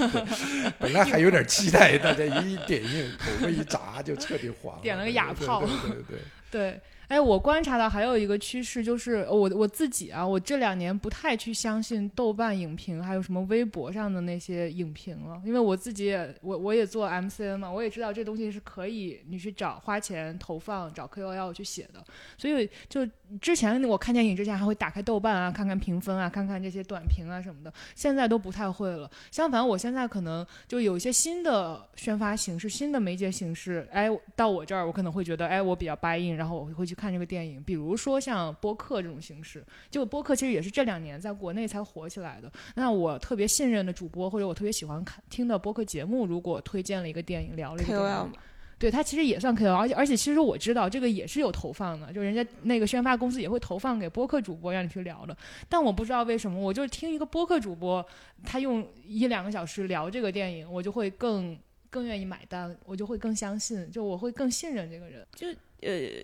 [0.78, 5.62] 本来还有点期待，大家一点映口味一砸就彻底黄了，点了个哑炮。
[5.62, 6.18] 对对对。
[6.52, 6.82] 对。
[7.10, 22.06] 哎，我观察到还有一个趋势，就是我我自己啊，我这两年不太去相信豆瓣影评，还有什么微博上的那些影评了，因为我自己也我我也做 MCN 嘛，我也知道这东西是可以你去找花钱投放找 KOL 去写的，
[22.38, 23.04] 所以就
[23.42, 29.10] 之前我看电影之前还会打开豆瓣啊，看看评分啊，看看这些短评啊什么的，现在都不太会了。
[29.32, 36.99] 相反，我现在可能就有一些新的宣发形式、新的媒介形式，哎，到我这儿我可能会觉得，哎，我比较 buy in，然后我会去。
[37.00, 42.52] 看这个电影，比如说像播客这种形式，就播客其实也是这两年在国内才火起来的。
[42.76, 48.30] 那我特别信任的主播，或者我特别喜欢看听的播客节目，如果推荐了一个电影，聊了一个
[48.78, 55.36] 对他其实也算 KOL，而且而且其实我知道这个也是有投放的，就人家那个宣发公司也会投放给播客主播让你去聊的。
[55.68, 58.06] 但我不知道为什么，我就是听一个播客主播，
[58.46, 65.48] 他用一两个小时聊这个电影，我就会更更愿意买单，我就会更相信，就我会更信任这个人，就
[65.82, 66.24] 呃。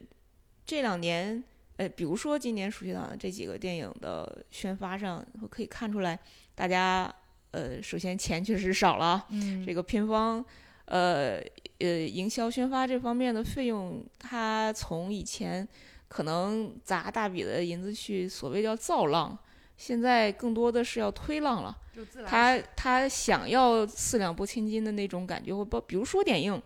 [0.65, 1.43] 这两年，
[1.77, 6.17] 呃，比如说今年暑期档这几个电影的宣发上，可以看出来，
[6.55, 7.13] 大家，
[7.51, 10.43] 呃，首先钱确实少了，嗯，这个片方，
[10.85, 11.39] 呃，
[11.77, 15.67] 呃，营销宣发这方面的费用，它从以前
[16.07, 19.37] 可能砸大笔的银子去所谓叫造浪，
[19.77, 21.77] 现在更多的是要推浪了，
[22.25, 26.59] 他他想要四两拨千斤的那种感觉，或不，比如说点映，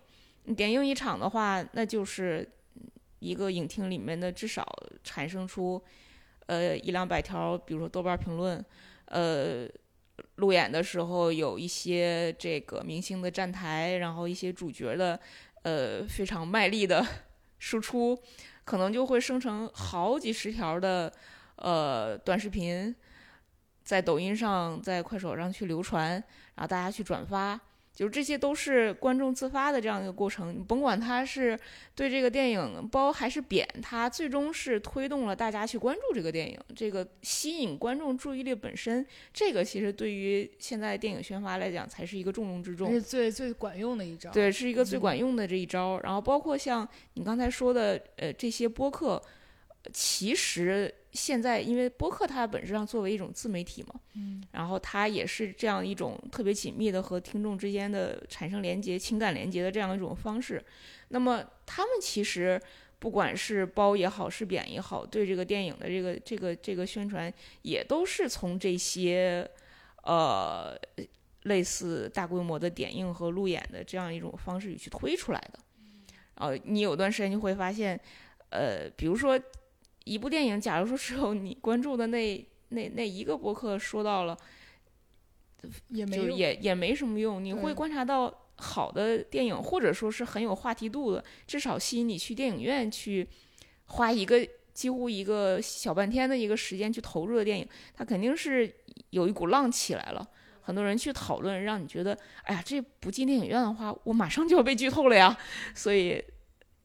[0.55, 2.49] 点映一场的话，那就是。
[3.20, 4.65] 一个影厅里面的至少
[5.03, 5.82] 产生出，
[6.47, 8.63] 呃一两百条，比如说豆瓣评论，
[9.05, 9.67] 呃，
[10.36, 15.20] 路演的时候有一些这个明星的站台，然后一些主角的，
[15.63, 17.05] 呃非常卖力的
[17.59, 18.17] 输出，
[18.63, 21.11] 可能就会生成好几十条的
[21.57, 22.95] 呃短视频，
[23.84, 26.11] 在抖音上，在快手上去流传，
[26.55, 27.59] 然后大家去转发。
[27.99, 31.59] 就是这些都是观众自发的这样一个过程，你甭管他是
[31.93, 44.31] 对这个电影褒还是贬，他最终是推动了大家去关注这个电影，这个吸引观众注意力本身，这个其实对于现在电影宣发来讲才是一个重中之重，是最最管用的一招。
[44.31, 45.99] 对，是一个最管用的这一招。
[46.01, 49.21] 然后包括像你刚才说的，呃，这些播客，
[49.93, 50.93] 其实。
[51.11, 60.63] 现在，因为播客它本质上作为一种自媒体嘛，嗯，然后它也是这样一种特别紧密的和听众之间的产生连接、情感连接的这样一种方式。
[61.07, 62.61] 那么，他们其实
[62.99, 69.49] 不管是褒也好，是贬也好，对这个电影的这个这个这个宣传，也都是从这些
[70.03, 70.77] 呃
[71.45, 75.59] 类似大规模的点映和路演的这样一种方式去推出来的。
[76.36, 77.99] 呃，你有段时间就会发现，
[78.51, 79.41] 呃，比如说。
[80.10, 84.36] 一部电影，假如说只有你关注的那那那一个博客说到了，
[85.89, 87.43] 也没也也没什么用。
[87.43, 93.28] 你会观察到好的电影，或者说是很有话题度的，至少吸引你去电影院去
[93.86, 94.43] 花一个
[94.74, 98.74] 几乎一个小半天的一个时间去投入的电影，它肯定是
[99.12, 100.28] 有一股浪起来了，
[100.62, 105.38] 很多人去讨论，让你觉得，哎呀，这不进电影院的话，我马上就要被剧透了呀，
[105.76, 106.24] 所以。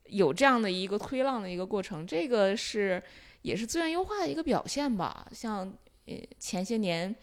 [0.07, 3.03] 有这样的一个推浪的一个过程，这个是
[3.43, 5.27] 也是资源优化的一个表现吧。
[5.33, 5.73] 像
[6.07, 7.15] 呃前些年，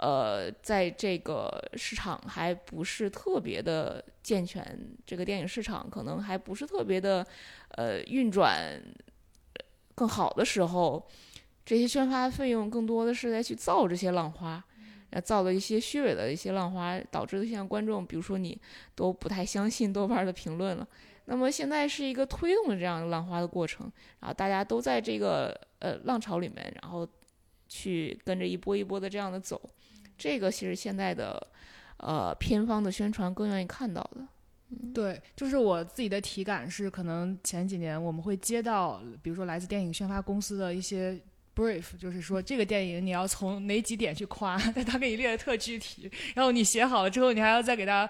[0.00, 7.26] 呃，在这个市场还不是特别的健全，这个电影市场可能还不是特别的
[7.72, 8.80] 呃运转
[9.94, 11.06] 更好的时候，
[11.66, 14.64] 这些宣发费用更多的是在去造这些浪花，
[15.24, 18.58] 造了一些虚伪的一些浪花，导致的现在观众，比如说你
[18.94, 20.88] 都不太相信豆瓣的评论了。
[21.30, 27.06] 那么现在是一个推动的这样浪花的过程，然后大家都在这个呃浪潮里面，然后
[27.68, 29.60] 去跟着一波一波的这样的走，
[30.16, 31.46] 这个其实现在的
[31.98, 34.26] 呃偏方的宣传更愿意看到的。
[34.94, 41.20] 对，就是我自己的体感是，可能前几年我们会接到，比如说来自电影宣发公司的一些。
[41.58, 48.08] Brief 就是说这个电影你要从哪几点去夸， 但他给你列的特具体，然后你写好了之后，你还要再给他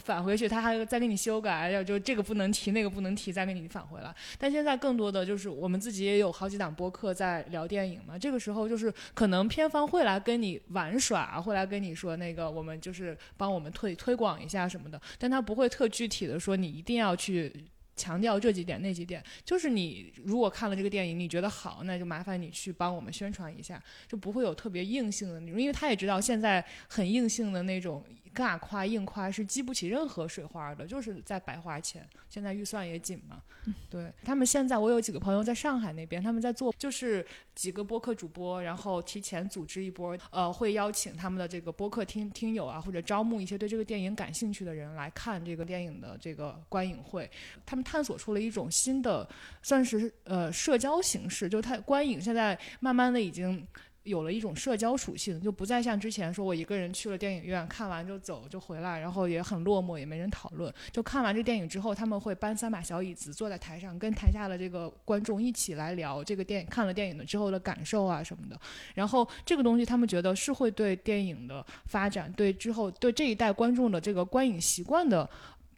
[0.00, 4.14] 返回去，他还要再给你修改，要就这个不能提，那个不能提，再给你返回来。
[4.38, 17.52] 但现在更多的就是我们自己也有好几档播客在聊电影嘛，这个时候就是可能片方会来跟你玩耍，会来跟你说那个我们就是帮我们推推广一下什么的，但他不会特具体的说你一定要去。
[17.96, 19.24] 强调这几点那几点。
[19.44, 28.04] 就是你如果看了这个电影，你觉得好，那就麻烦你去帮我们宣传一下，就不会有特别硬性的那种，因为他也知道现在很硬性的那种。
[28.36, 32.06] 尬夸硬夸是激不起任何水花的，就是在白花钱。
[32.28, 33.40] 现在预算也紧嘛，
[33.88, 47.30] 对他们现在，我有几个朋友在上海那边，他们在做，就是几个播客主播，然后提前组织一波，呃，会邀请他们的这个播客听听友啊，或者招募一些对这个电影感兴趣的人来看这个电影的这个观影会。
[47.64, 49.26] 他们探索出了一种新的，
[49.62, 53.66] 算是呃社交形式，就是他观影现在慢慢的已经。
[54.06, 60.72] 有了一种社交属性，就不再像之前说我一个人去了电影院看完就走就回来，然后也很落寞，也没人讨论。
[60.92, 68.58] 就看完这电影之后，他们会搬三把小椅子坐在台上，跟台下的这个观众一起来聊这个电影看了电影的之后的感受啊什么的。
[68.94, 75.28] 然后这个东西他们觉得是会对电影的发展，对之后对这一代观众的这个观影习惯的。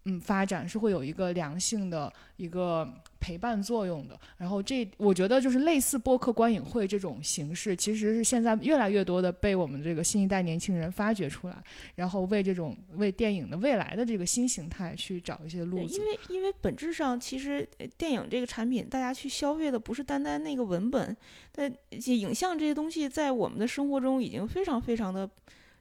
[0.08, 2.88] 嗯，发展是会有一个良性的一个
[3.20, 4.18] 陪伴作用的。
[4.38, 11.62] 然后这，我觉得就是类似播客观影会这种形式，其实是现在越来越多的被我们这个新一代年轻人发掘出来，
[11.96, 15.94] 然后为这种为电影的未来的这个新形态去找一些路子。
[15.94, 21.14] 因为因为本质上，其实电影这个产品，大家去消费的不是单单那个文本，
[21.52, 25.28] 但影像这些东西在我们的生活中已经非常非常的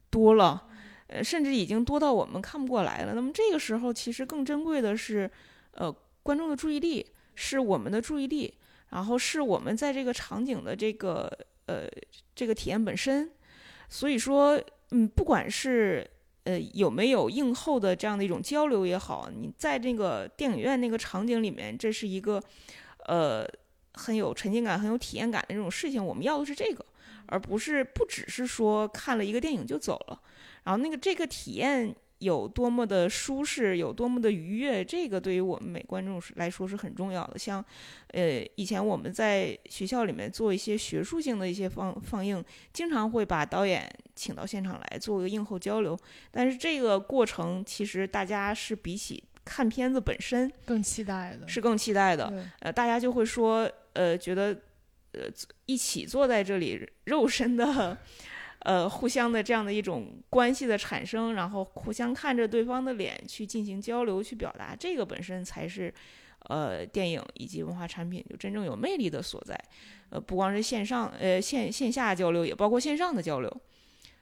[0.10, 0.67] 多了。
[1.08, 3.14] 呃，甚至已经多到我们看不过来了。
[3.14, 5.30] 那么这个时候，其实更珍贵的是，
[5.72, 5.90] 呃，
[6.22, 7.06] 观众的注意力，
[7.36, 8.54] 是我们的注意力，
[8.90, 11.32] 然后是我们在这个场景的这个
[11.68, 11.88] 呃
[12.36, 13.32] 这个体验本身。
[13.90, 16.06] 所以说，嗯，不管是
[16.44, 22.44] 呃有没有映后的这样的一种交流也好，你在这个电影院那个场景里面，这是一个
[23.06, 23.48] 呃
[23.94, 26.06] 很有沉浸感、很有体验感的这种事情。
[26.06, 26.86] 我们要的是这个，
[27.28, 30.22] 而不是不只是说看了一个电影就走了。
[30.68, 37.40] 然后那个这个体验有多么的舒适，有多么的愉悦，这个对于我们每观众来说是很重要的。
[37.40, 37.64] 像，
[38.08, 42.44] 呃，以前我们在学校里面做一些学术性的一些放放映，
[42.74, 45.98] 经常会把导演请到现场来做个映后交流。
[46.30, 52.46] 但是这个过程其实大家是比起看片子本身更期待的，是更期待的。
[52.60, 54.48] 呃，大家就会说，呃，觉得，
[55.14, 55.30] 呃，
[55.66, 57.98] 一起坐在这里，肉身的。
[58.60, 65.94] 呃，互相的这样的一种关系的产生，然后互相看着对方的脸去进行交流、去表达，这个本身才是，
[66.50, 69.58] 呃，电影以及文化产品就真正有魅力的所在。
[70.10, 73.62] 呃，不光是线上，呃，线线下交流，也包括线上的交流，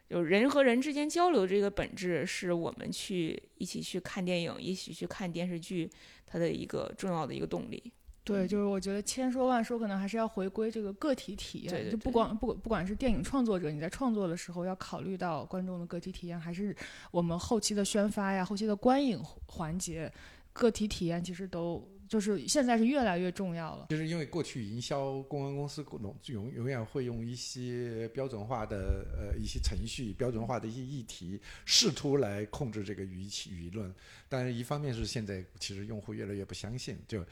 [0.09, 5.89] 就人和人之间交流这个本质，是我们去一起去看电影、一起去看电视剧，
[6.25, 7.91] 它的一个重要的一个动力。
[8.25, 11.89] 对，就是我觉得千说万说，可能还是要回归这个个体体验。
[11.89, 16.75] 就不光不不管是电影创作者，你在创作的时候要考虑到观众的个体体验，还是
[17.11, 20.11] 我们后期的宣发呀、后期的观影环节，
[20.51, 21.87] 个体体验其实都。
[22.07, 33.93] 就是现在是越来越重要了，就是因为过去营销公关公司永永永远会用一些标准化的呃一些程序、标准化的一些议题，试图来控制这个舆气舆论。
[34.27, 37.23] 但是一方面是现在其实用户越来越不相信，就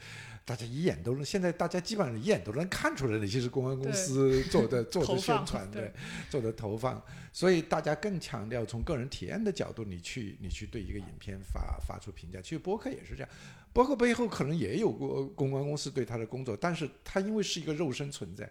[0.44, 5.92] 大家一眼都能现在大家基本上一眼都能看出来哪些是公关公司做的 做的宣传的
[6.30, 7.02] 做的投放，
[7.32, 12.40] 所以大家更强调从个人体验的角度，你去你去对一个影片发发出评价。
[12.40, 13.28] 其实播客也是这样。
[13.74, 18.50] 包括背后可能也有过公关公司对他的工作，但是他因为是一个肉身存在，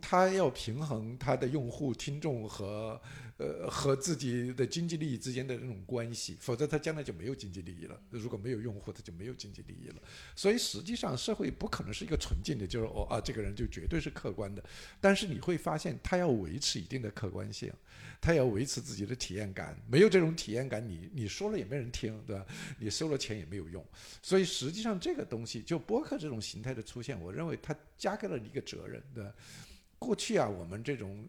[0.00, 3.00] 他要平衡他的用户、听众和
[3.40, 7.98] 呃和自己的经济利益之间的那种关系，否则他将来就没有经济利益了。
[8.10, 9.96] 如果没有用户，他就没有经济利益了。
[10.36, 14.62] 所以实际上社会不可能是一个纯净的，就是哦啊这个人就绝对是客观的，
[15.00, 17.72] 但是你会发现他要维持一定的客观性。
[18.22, 22.44] 他要维持自己的体验感，没有这种体验感，你你说了也没人听，对吧？
[22.78, 23.82] 你收了钱也没有用。
[24.20, 29.32] 所以实际上这个东西，就播客这种形态的出现，我认为它加给了你一个责任，对吧？
[30.00, 31.28] 过去啊，我们这种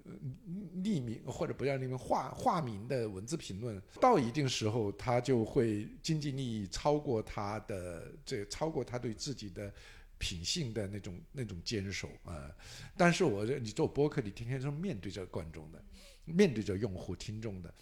[0.77, 9.71] 匿名或者不叫匿名化化名的文字评论，到一定时候，他就会经济利益超过他的这超过他对自己的
[10.17, 12.49] 品性的那种那种坚守啊。
[12.97, 15.83] 但是我你做播客，你天天是面对着观众的。
[16.23, 17.73] 面对着用户、听众的，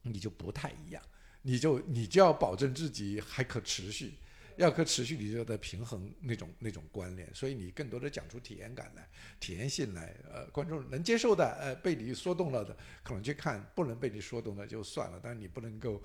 [0.00, 1.02] 你就不太一样，
[1.42, 4.14] 你就你就要保证自己还可持续。
[4.62, 9.08] 要可持续，你就在平衡那种那种关联，所以你更多的讲出体验感来、
[9.40, 15.18] 体验性来，呃，观众能接受的，呃，被你说动了的，可能去看；不能被你说动的就算了。
[15.20, 16.00] 但是你不能够，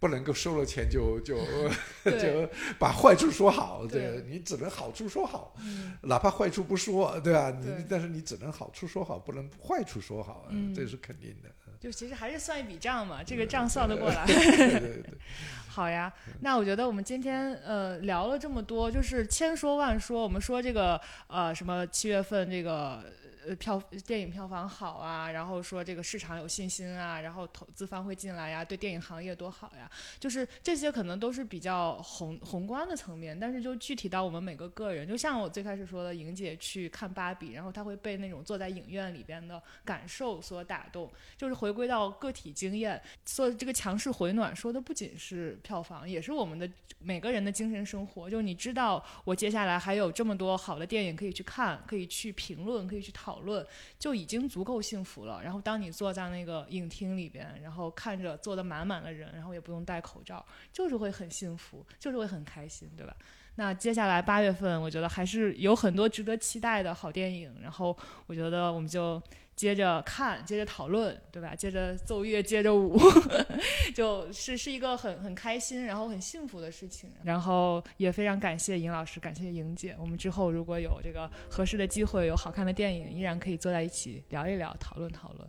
[0.00, 1.38] 不能够收了钱就就
[2.04, 5.54] 就把坏处说好，对，你只能好处说好，
[6.02, 7.50] 哪怕坏处不说，对吧？
[7.50, 11.48] 你但是你只能好处说好，不能坏处说好，这是肯定的。
[11.78, 14.26] 就其实还是算一笔账嘛，这个账算得过来。
[14.26, 14.34] 对
[14.80, 15.04] 对对，
[15.70, 23.00] 好呀，那我觉得我们今天呃聊了这么多，就是千说万说，我们说这个呃什么七月份这个。
[23.46, 46.68] 呃，票电影票房好啊，然后说这个市场有信心啊，然后投资方会进来呀，对电影行业多好呀，就是这些可能都是比较宏宏观的层面，但是就具体到我们每个个人，就像我最开始说的，莹姐去看芭比，然后她会被那种坐在影院里边的感受所打动，就是回归到个体经验，说这个强势回暖说的不仅是票房，也是我们的
[46.98, 53.29] 每个人的精神生活，就你知道我接下来还有这么多好的电影可以去看，可以去评论，可以去讨。
[53.30, 53.64] 讨论
[53.96, 55.40] 就已经足够幸福了。
[55.40, 63.14] 然后当你坐在那个影厅里边，然后看着坐得满满的人，然后也不用戴口罩，就是会很幸福，就是会很开心，对吧？
[63.54, 67.54] 那接下来八月份，我觉得还是有很多值得期待的好电影。
[67.62, 69.22] 然后我觉得我们就。
[69.60, 71.54] 接着看，接着讨论，对吧？
[71.54, 72.98] 接着奏乐，接着舞，
[73.94, 77.12] 就是是一个很很开心，然后很幸福的事情。
[77.22, 79.94] 然后也非常感谢尹老师，感谢莹姐。
[80.00, 85.46] 我们之后如果有这个合适的机会，有好看的电影，依然可以坐在一起聊一聊，讨论讨论。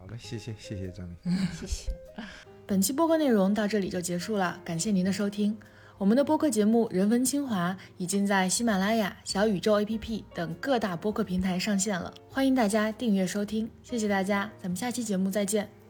[0.00, 1.92] 好的，谢谢，谢谢张明，谢谢。
[2.66, 5.54] 本期播客内容到这里就结束了，感谢您的收听。
[6.02, 13.70] 我们的播客节目《人文清华》已经在喜马拉雅、小宇宙 APP 等各大播客平台上线了，欢迎大家订阅收听。
[13.84, 15.81] 谢谢大家，咱们下期节目再见。